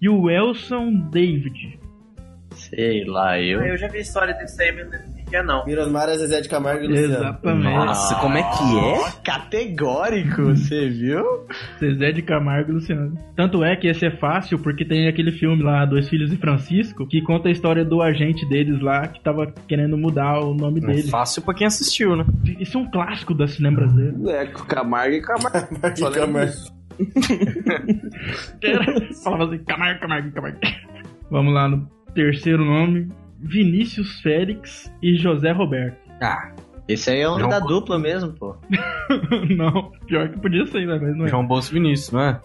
e 0.00 0.08
o 0.08 0.28
Elson 0.28 0.92
David. 1.10 1.78
Sei 2.54 3.04
lá, 3.04 3.40
eu. 3.40 3.60
Ah, 3.60 3.68
eu 3.68 3.76
já 3.76 3.88
vi 3.88 4.00
história 4.00 4.34
desse 4.34 4.62
aí, 4.62 4.72
mas 4.72 4.86
não 4.90 5.12
que 5.28 5.36
é 5.36 5.42
não. 5.42 5.64
Mirosmar 5.66 6.08
é 6.08 6.16
Zezé 6.16 6.40
de 6.40 6.48
Camargo 6.48 6.84
e 6.84 6.88
Luciano. 6.88 7.14
Exatamente. 7.14 7.74
Nossa, 7.74 8.14
como 8.16 8.36
é 8.36 8.42
que 8.42 8.78
é? 8.78 9.10
Categórico, 9.24 10.42
você 10.46 10.88
viu? 10.88 11.24
Zezé 11.78 12.12
de 12.12 12.22
Camargo 12.22 12.70
e 12.70 12.74
Luciano. 12.74 13.16
Tanto 13.36 13.62
é 13.64 13.76
que 13.76 13.86
esse 13.86 14.06
é 14.06 14.10
fácil 14.10 14.58
porque 14.58 14.84
tem 14.84 15.08
aquele 15.08 15.32
filme 15.32 15.62
lá, 15.62 15.84
Dois 15.84 16.08
Filhos 16.08 16.30
de 16.30 16.36
Francisco, 16.36 17.06
que 17.06 17.20
conta 17.22 17.48
a 17.48 17.52
história 17.52 17.84
do 17.84 18.00
agente 18.02 18.48
deles 18.48 18.80
lá 18.80 19.06
que 19.06 19.22
tava 19.22 19.46
querendo 19.66 19.96
mudar 19.98 20.40
o 20.40 20.54
nome 20.54 20.80
É 20.82 20.86
dele. 20.86 21.10
fácil 21.10 21.42
pra 21.42 21.54
quem 21.54 21.66
assistiu, 21.66 22.16
né? 22.16 22.24
Isso 22.58 22.78
é 22.78 22.80
um 22.80 22.90
clássico 22.90 23.34
da 23.34 23.46
cinema 23.46 23.76
brasileiro. 23.78 24.30
É, 24.30 24.46
Camargo 24.46 25.14
e 25.14 25.20
Camargo. 25.20 25.68
Camargo 25.80 25.98
e 25.98 26.10
Camargo. 26.18 26.52
Falava 29.22 29.44
assim, 29.44 29.58
Camargo, 29.64 30.00
Camargo, 30.00 30.32
Camargo. 30.32 30.58
Vamos 31.30 31.54
lá 31.54 31.68
no 31.68 31.88
terceiro 32.14 32.64
nome. 32.64 33.08
Vinícius 33.40 34.20
Félix 34.20 34.92
e 35.02 35.16
José 35.16 35.52
Roberto. 35.52 35.96
Ah, 36.20 36.50
Esse 36.88 37.10
aí 37.10 37.20
é 37.20 37.28
o 37.28 37.30
nome 37.38 37.42
João 37.42 37.50
da 37.50 37.60
dupla 37.60 37.96
mesmo, 37.96 38.32
pô. 38.32 38.56
não, 39.56 39.92
pior 40.06 40.28
que 40.30 40.40
podia 40.40 40.66
ser, 40.66 40.84
né? 40.84 40.98
Mas 41.00 41.16
não 41.16 41.26
é. 41.26 41.28
João 41.28 41.46
Bolso 41.46 41.72
Vinícius, 41.72 42.10
não 42.10 42.20
é? 42.22 42.40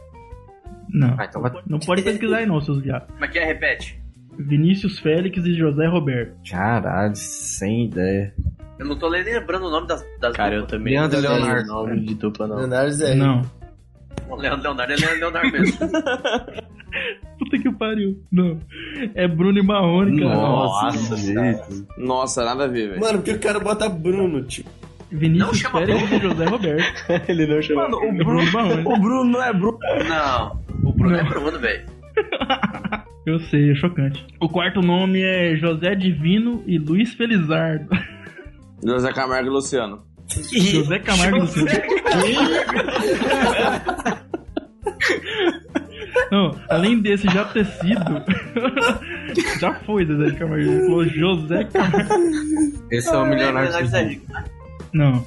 Não. 0.90 1.16
Ah, 1.18 1.26
então 1.26 1.42
vai... 1.42 1.52
Não 1.68 1.80
pode 1.80 2.04
pesquisar 2.06 2.38
aí 2.38 2.46
não, 2.46 2.62
seus 2.62 2.80
viados. 2.82 3.08
Como 3.12 3.26
é 3.26 3.28
que 3.28 3.40
é? 3.40 3.46
Repete. 3.46 4.00
Vinícius 4.38 5.00
Félix 5.00 5.44
e 5.44 5.56
José 5.56 5.88
Roberto. 5.88 6.36
Caralho, 6.48 7.16
sem 7.16 7.86
ideia. 7.86 8.32
Eu 8.78 8.86
não 8.86 8.96
tô 8.96 9.10
nem 9.10 9.24
lembrando 9.24 9.66
o 9.66 9.72
nome 9.72 9.88
das, 9.88 10.06
das 10.20 10.36
Cara, 10.36 10.54
eu 10.54 10.62
duplas. 10.62 10.80
também 10.80 10.94
Leandro 10.94 11.22
não 11.22 11.32
Leonardo. 11.32 11.72
o 11.72 11.88
nome 11.88 12.00
de 12.06 12.14
dupla, 12.16 12.48
não. 12.48 12.58
Leonardo 12.58 12.92
Zé. 12.92 13.16
Não. 13.16 13.42
O 14.30 14.36
Leandro 14.36 14.62
Leonardo 14.64 14.94
é 14.94 14.96
Leandro 14.98 15.20
Leonardo 15.20 15.52
mesmo. 15.52 15.78
Puta 17.40 17.58
que 17.58 17.72
pariu. 17.72 18.22
Não. 18.32 18.60
É 19.16 19.28
Bruno 19.28 19.60
e 19.60 19.64
Marrone, 19.64 20.20
cara. 20.22 20.36
Nossa, 20.36 21.18
jeito. 21.18 21.88
Nossa, 21.98 22.46
nada 22.46 22.66
a 22.66 22.68
ver, 22.68 22.90
velho. 22.90 23.02
Mano, 23.02 23.18
porque 23.20 23.32
o 23.32 23.40
cara 23.40 23.60
bota 23.60 23.90
Bruno, 23.90 24.44
tipo. 24.44 24.70
Não 25.12 25.20
Vinícius 25.20 25.58
chama 25.60 25.86
Félix 25.86 26.12
e 26.12 26.20
José 26.20 26.46
Roberto. 26.46 27.04
Ele 27.30 27.46
não 27.46 27.62
chamou. 27.62 27.84
Mano, 27.84 27.98
o 27.98 28.06
É 28.06 28.12
Bruno 28.12 28.52
Bruno, 28.52 28.74
e 28.74 28.86
o 28.86 29.00
Bruno 29.00 29.24
não 29.26 29.44
é 29.44 29.54
Bruno. 29.54 29.80
Não. 30.10 30.60
O 30.84 30.92
Bruno 30.92 31.16
é 31.16 31.24
Não. 31.24 31.30
Bruno, 31.30 31.60
velho. 31.60 31.86
Eu 33.26 33.40
sei, 33.40 33.72
é 33.72 33.76
chocante. 33.76 34.26
O 34.40 34.50
quarto 34.50 34.82
nome 34.82 35.22
é 35.22 35.56
José 35.56 35.96
Divino 35.96 36.62
e 36.68 36.78
Luiz 36.78 37.14
Felizardo. 37.14 37.88
José 38.84 39.14
Camargo 39.14 39.48
e 39.48 39.52
Luciano. 39.52 40.04
José 40.52 41.00
Camargo 41.00 41.40
do 41.40 41.48
Silva. 41.48 41.72
Não, 46.34 46.56
além 46.68 47.00
desse 47.00 47.28
já 47.30 47.46
ter 47.46 47.64
sido. 47.64 48.24
já 49.60 49.74
foi 49.86 50.04
José 50.06 50.32
de 50.32 50.36
Camargo. 50.36 50.64
Ele 50.72 50.82
falou 50.86 51.06
José 51.06 51.64
Camargo. 51.66 52.14
Esse 52.90 53.10
é 53.14 53.18
o 53.18 53.26
milionário 53.26 53.70
Leonardo 53.70 53.78
sem 53.78 53.86
Zé 53.88 54.04
Rico. 54.04 54.26
Não. 54.92 55.24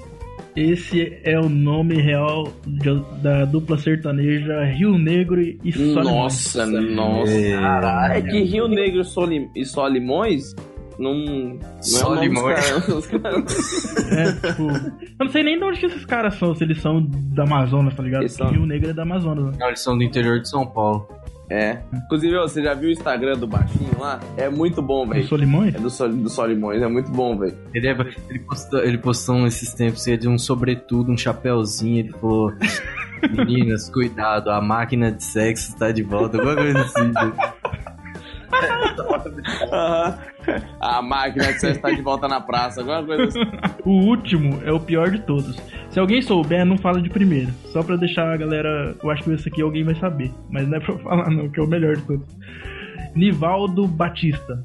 Esse 0.56 1.18
é 1.22 1.38
o 1.38 1.48
nome 1.48 2.00
real 2.00 2.50
de- 2.66 3.04
da 3.22 3.44
dupla 3.44 3.76
sertaneja 3.78 4.64
Rio 4.64 4.96
Negro 4.98 5.40
e 5.40 5.70
Solimões. 5.72 6.04
Nossa, 6.06 6.66
nossa. 6.66 7.30
É 8.14 8.22
que 8.22 8.42
Rio 8.42 8.66
Negro 8.66 9.00
e 9.00 9.04
Soli- 9.04 9.50
Só 10.96 11.02
não. 11.02 11.14
não 11.14 11.58
Só 11.82 11.98
é 11.98 12.10
o 12.10 12.14
nome 12.14 12.28
dos 12.28 12.36
Limões. 12.38 12.70
caras, 12.70 13.06
caras- 13.06 14.12
É, 14.12 14.32
tipo. 14.48 14.62
Eu 14.68 15.24
não 15.26 15.28
sei 15.28 15.42
nem 15.42 15.58
de 15.58 15.64
onde 15.64 15.80
que 15.80 15.86
esses 15.86 16.04
caras 16.06 16.34
são, 16.34 16.54
se 16.54 16.64
eles 16.64 16.80
são 16.80 17.04
da 17.04 17.42
Amazonas, 17.44 17.94
tá 17.94 18.02
ligado? 18.02 18.22
Eles 18.22 18.32
são. 18.32 18.48
Rio 18.48 18.64
Negro 18.66 18.90
é 18.90 18.92
da 18.92 19.02
Amazonas. 19.02 19.44
né? 19.46 19.52
Não, 19.58 19.68
eles 19.68 19.80
são 19.80 19.96
do 19.96 20.02
interior 20.04 20.40
de 20.40 20.48
São 20.48 20.66
Paulo. 20.66 21.06
É. 21.48 21.78
Inclusive, 21.94 22.36
você 22.38 22.60
já 22.60 22.74
viu 22.74 22.88
o 22.88 22.92
Instagram 22.92 23.38
do 23.38 23.46
Baixinho 23.46 23.90
lá? 24.00 24.18
É 24.36 24.48
muito 24.48 24.82
bom, 24.82 25.06
Do 25.06 25.12
velho. 25.12 25.28
Solimões? 25.28 25.74
É 25.76 25.78
do, 25.78 25.88
Sol, 25.88 26.08
do 26.08 26.28
Solimões, 26.28 26.82
é 26.82 26.88
muito 26.88 27.08
bom, 27.12 27.38
velho. 27.38 27.56
Ele, 27.72 27.86
é- 27.86 27.96
ele, 28.28 28.38
postou, 28.40 28.80
ele 28.82 28.98
postou 28.98 29.46
esses 29.46 29.72
tempos 29.72 30.04
ele 30.08 30.16
de 30.16 30.28
um 30.28 30.36
sobretudo, 30.38 31.12
um 31.12 31.16
chapéuzinho. 31.16 32.00
Ele 32.00 32.12
falou: 32.14 32.52
Meninas, 33.30 33.88
cuidado, 33.88 34.50
a 34.50 34.60
máquina 34.60 35.12
de 35.12 35.22
sexo 35.22 35.68
está 35.72 35.92
de 35.92 36.02
volta. 36.02 36.36
Alguma 36.36 36.56
coisa 36.56 36.80
assim. 36.80 37.12
Aham. 39.72 40.18
A 40.80 41.02
máquina 41.02 41.52
de 41.52 41.60
sexo 41.60 41.80
tá 41.80 41.90
de 41.90 42.00
volta 42.02 42.28
na 42.28 42.40
praça, 42.40 42.80
alguma 42.80 43.04
coisa 43.04 43.24
assim. 43.24 43.40
O 43.84 43.90
último 44.06 44.60
é 44.64 44.72
o 44.72 44.78
pior 44.80 45.10
de 45.10 45.20
todos. 45.20 45.56
Se 45.90 45.98
alguém 45.98 46.22
souber, 46.22 46.64
não 46.64 46.78
fala 46.78 47.00
de 47.00 47.10
primeiro. 47.10 47.50
Só 47.72 47.82
pra 47.82 47.96
deixar 47.96 48.32
a 48.32 48.36
galera. 48.36 48.94
Eu 49.02 49.10
acho 49.10 49.22
que 49.24 49.32
esse 49.32 49.48
aqui 49.48 49.60
alguém 49.62 49.82
vai 49.84 49.94
saber. 49.96 50.30
Mas 50.50 50.68
não 50.68 50.76
é 50.76 50.80
pra 50.80 50.94
eu 50.94 50.98
falar, 51.02 51.30
não, 51.30 51.48
que 51.50 51.58
é 51.58 51.62
o 51.62 51.66
melhor 51.66 51.96
de 51.96 52.02
todos. 52.02 52.26
Nivaldo 53.14 53.86
Batista. 53.86 54.64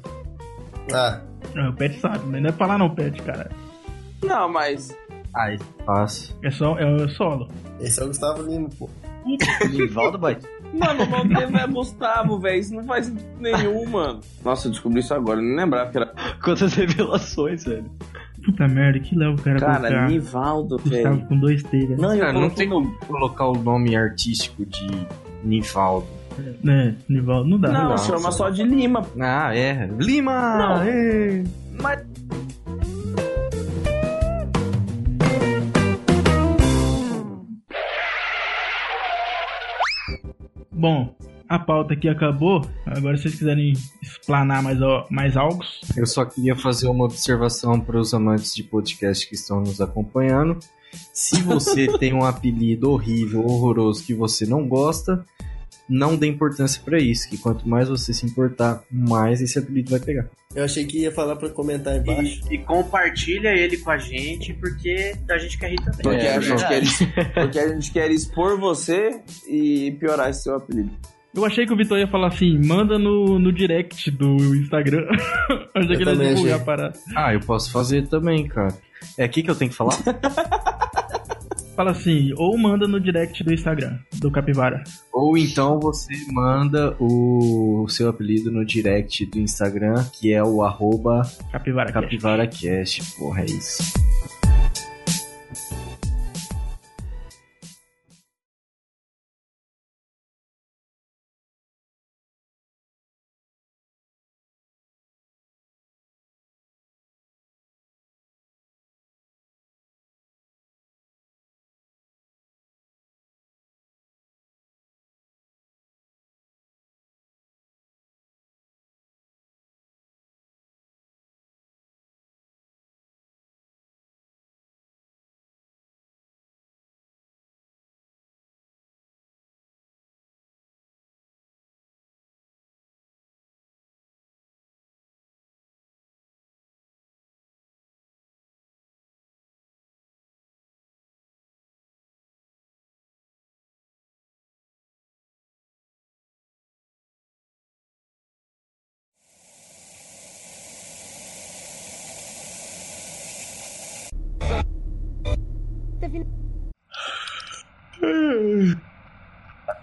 Ah, 0.92 1.20
Ah, 1.56 1.70
o 1.70 1.72
Pet 1.72 1.98
sabe, 1.98 2.20
mas 2.26 2.40
não 2.42 2.48
é 2.48 2.52
pra 2.52 2.66
falar, 2.66 2.78
não, 2.78 2.90
Pet, 2.94 3.20
cara. 3.22 3.50
Não, 4.22 4.48
mas. 4.48 4.96
Ai, 5.34 5.58
fácil. 5.86 6.36
É 6.44 6.50
só 6.50 6.78
é 6.78 6.84
o 6.86 7.08
solo. 7.08 7.48
esse 7.80 8.00
é 8.00 8.04
o 8.04 8.08
Gustavo 8.08 8.42
Lima, 8.42 8.68
pô. 8.78 8.88
Nivaldo 9.70 10.18
Batista. 10.18 10.48
Mano, 10.72 11.04
o 11.04 11.06
nome 11.06 11.34
dele 11.34 11.52
não 11.52 11.60
é 11.60 11.66
Gustavo, 11.66 12.38
velho. 12.38 12.60
Isso 12.60 12.74
não 12.74 12.84
faz 12.84 13.12
nenhum, 13.38 13.88
mano. 13.88 14.20
Nossa, 14.44 14.68
eu 14.68 14.72
descobri 14.72 15.00
isso 15.00 15.12
agora, 15.14 15.40
eu 15.40 15.44
não 15.44 15.56
lembrava 15.56 15.90
que 15.90 15.98
era. 15.98 16.12
Quantas 16.42 16.74
revelações, 16.74 17.64
velho. 17.64 17.84
Puta 18.44 18.66
merda, 18.66 18.98
que 18.98 19.14
leva 19.14 19.34
o 19.34 19.40
cara 19.42 19.60
Cara, 19.60 19.76
colocar 19.78 20.08
Nivaldo, 20.08 20.76
Gustavo 20.78 21.14
velho. 21.16 21.26
com 21.28 21.38
dois 21.38 21.62
T, 21.62 21.78
velho. 21.86 22.00
Não, 22.00 22.12
eu 22.14 22.20
Cara, 22.20 22.32
não 22.32 22.50
tem 22.50 22.68
como 22.68 22.92
colocar 23.06 23.46
o 23.46 23.54
nome 23.54 23.94
artístico 23.94 24.64
de 24.66 25.06
Nivaldo. 25.44 26.06
É, 26.66 26.94
Nivaldo, 27.08 27.48
não 27.48 27.60
dá. 27.60 27.70
Não, 27.70 27.88
dá. 27.90 27.98
chama 27.98 28.32
só 28.32 28.48
de 28.50 28.62
Lima. 28.62 29.02
Ah, 29.20 29.54
é. 29.54 29.88
Lima! 29.98 30.56
Não. 30.58 30.84
Mas. 31.82 32.02
Bom, 40.82 41.14
a 41.48 41.60
pauta 41.60 41.94
aqui 41.94 42.08
acabou. 42.08 42.60
Agora, 42.84 43.16
se 43.16 43.22
vocês 43.22 43.36
quiserem 43.36 43.72
explanar 44.02 44.64
mais, 44.64 44.78
mais 45.08 45.36
algo. 45.36 45.62
Eu 45.96 46.04
só 46.04 46.24
queria 46.24 46.56
fazer 46.56 46.88
uma 46.88 47.04
observação 47.04 47.78
para 47.78 48.00
os 48.00 48.12
amantes 48.12 48.52
de 48.52 48.64
podcast 48.64 49.28
que 49.28 49.36
estão 49.36 49.60
nos 49.60 49.80
acompanhando. 49.80 50.58
Se 51.12 51.40
você 51.40 51.86
tem 52.00 52.12
um 52.12 52.24
apelido 52.24 52.90
horrível, 52.90 53.46
horroroso 53.46 54.04
que 54.04 54.12
você 54.12 54.44
não 54.44 54.66
gosta, 54.66 55.24
não 55.92 56.16
dê 56.16 56.26
importância 56.26 56.80
para 56.82 56.98
isso, 56.98 57.28
que 57.28 57.36
quanto 57.36 57.68
mais 57.68 57.88
você 57.88 58.14
se 58.14 58.24
importar, 58.24 58.82
mais 58.90 59.42
esse 59.42 59.58
apelido 59.58 59.90
vai 59.90 60.00
pegar. 60.00 60.26
Eu 60.54 60.64
achei 60.64 60.86
que 60.86 61.00
ia 61.00 61.12
falar 61.12 61.36
pra 61.36 61.50
comentar 61.50 61.94
embaixo. 61.96 62.40
E, 62.50 62.54
e 62.54 62.58
compartilha 62.58 63.50
ele 63.50 63.76
com 63.76 63.90
a 63.90 63.98
gente, 63.98 64.54
porque 64.54 65.12
a 65.28 65.38
gente 65.38 65.58
quer 65.58 65.70
rir 65.70 65.76
também. 65.76 66.00
Porque, 66.02 66.26
É, 66.26 66.36
a 66.36 66.40
gente 66.40 67.06
quer, 67.06 67.34
porque 67.34 67.58
a 67.58 67.68
gente 67.68 67.92
quer 67.92 68.10
expor 68.10 68.58
você 68.58 69.20
e 69.46 69.94
piorar 70.00 70.30
esse 70.30 70.44
seu 70.44 70.56
apelido. 70.56 70.90
Eu 71.34 71.44
achei 71.44 71.66
que 71.66 71.72
o 71.72 71.76
Vitor 71.76 71.98
ia 71.98 72.08
falar 72.08 72.28
assim: 72.28 72.58
manda 72.66 72.98
no, 72.98 73.38
no 73.38 73.52
direct 73.52 74.10
do 74.10 74.36
Instagram. 74.54 75.06
Eu 75.74 75.82
achei 75.82 75.96
que 75.96 76.02
ele 76.02 76.34
divulgar 76.34 76.60
a 76.60 76.64
parada. 76.64 76.98
Ah, 77.16 77.32
eu 77.32 77.40
posso 77.40 77.72
fazer 77.72 78.06
também, 78.06 78.46
cara. 78.46 78.74
É 79.16 79.24
aqui 79.24 79.42
que 79.42 79.50
eu 79.50 79.54
tenho 79.54 79.70
que 79.70 79.76
falar? 79.76 79.96
Fala 81.74 81.92
assim, 81.92 82.32
ou 82.36 82.58
manda 82.58 82.86
no 82.86 83.00
direct 83.00 83.42
do 83.42 83.52
Instagram, 83.52 83.98
do 84.20 84.30
Capivara. 84.30 84.84
Ou 85.12 85.38
então 85.38 85.80
você 85.80 86.12
manda 86.30 86.94
o 87.00 87.86
seu 87.88 88.10
apelido 88.10 88.50
no 88.50 88.64
direct 88.64 89.24
do 89.26 89.38
Instagram, 89.38 90.04
que 90.12 90.32
é 90.32 90.42
o 90.42 90.62
arroba 90.62 91.22
Capivara. 91.50 91.90
Cast. 91.90 92.04
CapivaraCast. 92.04 93.16
Porra, 93.18 93.42
é 93.42 93.46
isso. 93.46 93.82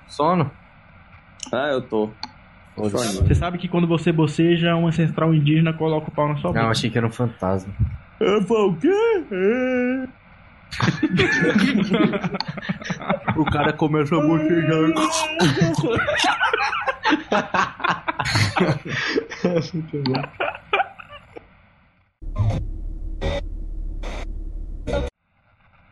Sono? 0.07 0.51
Ah, 1.51 1.69
eu 1.71 1.81
tô. 1.81 2.11
Você 2.75 3.35
sabe 3.35 3.57
que 3.57 3.67
quando 3.67 3.87
você 3.87 4.11
boceja, 4.11 4.75
um 4.75 4.87
ancestral 4.87 5.33
indígena 5.33 5.73
coloca 5.73 6.09
o 6.09 6.11
pau 6.11 6.29
na 6.29 6.35
sua 6.37 6.51
boca. 6.51 6.61
Não, 6.61 6.69
achei 6.69 6.89
que 6.89 6.97
era 6.97 7.07
um 7.07 7.11
fantasma. 7.11 7.73
Eu 8.19 8.41
falei, 8.43 8.63
o 8.63 8.75
quê? 8.77 10.07
O 13.35 13.45
cara 13.45 13.73
começa 13.73 14.15
a 14.15 14.21
bocejar. 14.21 14.79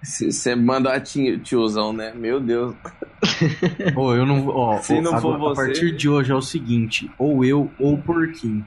Você 0.08 0.56
manda 0.56 0.94
a 0.94 1.00
ti- 1.02 1.38
tiozão, 1.40 1.92
né? 1.92 2.14
Meu 2.16 2.40
Deus. 2.40 2.74
Pô, 3.94 4.14
eu 4.16 4.26
não. 4.26 4.48
Ó, 4.48 4.78
Se 4.80 5.02
não 5.02 5.20
for 5.20 5.36
agora, 5.36 5.56
você- 5.56 5.62
A 5.62 5.66
partir 5.66 5.92
de 5.96 6.08
hoje 6.10 6.32
é 6.32 6.36
o 6.36 6.42
seguinte: 6.42 7.12
ou 7.18 7.44
eu 7.44 7.70
ou 7.80 7.96
o 7.96 8.02
porquinho. 8.02 8.66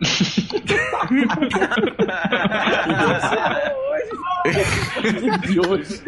de 5.46 5.60
hoje. 5.60 6.02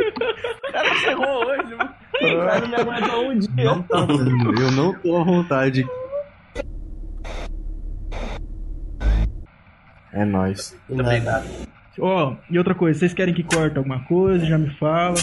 O 0.69 0.73
cara 0.73 0.95
ferrou 0.97 1.45
hoje, 1.47 1.75
mano. 1.75 1.91
O 2.23 2.47
cara 2.47 2.61
não 2.61 2.69
me 2.69 2.75
aguentou 2.77 3.31
um 3.31 3.39
dia. 3.39 3.65
Não 3.65 3.83
tá 3.83 4.05
dando, 4.05 4.61
eu 4.63 4.71
não 4.73 4.95
tô 4.95 5.17
à 5.17 5.25
vontade. 5.25 5.87
É 10.13 10.25
nóis. 10.25 10.77
Obrigado. 10.89 11.47
Ó, 11.99 12.35
e 12.51 12.57
outra 12.59 12.75
coisa, 12.75 12.99
vocês 12.99 13.13
querem 13.13 13.35
que 13.35 13.43
corte 13.43 13.77
alguma 13.77 14.01
coisa? 14.05 14.45
Já 14.47 14.57
me 14.59 14.71
fala. 14.77 15.15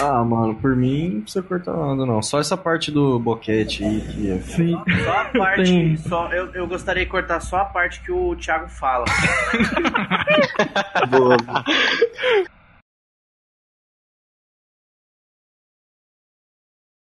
Ah, 0.00 0.24
mano, 0.24 0.54
por 0.56 0.74
mim 0.74 1.10
não 1.10 1.20
precisa 1.20 1.42
cortar 1.44 1.76
nada, 1.76 2.04
não. 2.04 2.20
Só 2.22 2.40
essa 2.40 2.56
parte 2.56 2.90
do 2.90 3.18
boquete 3.20 3.84
aí 3.84 4.00
que 4.00 4.30
é. 4.32 4.38
Sim. 4.38 4.76
Só 5.04 5.12
a 5.20 5.24
parte. 5.38 5.62
Tem- 5.64 5.96
Só, 5.96 6.28
eu, 6.32 6.46
eu 6.54 6.66
gostaria 6.66 7.04
de 7.04 7.10
cortar 7.10 7.38
só 7.40 7.58
a 7.58 7.64
parte 7.66 8.00
que 8.00 8.10
o 8.10 8.34
Thiago 8.34 8.68
fala. 8.68 9.04
Boa. 11.08 11.36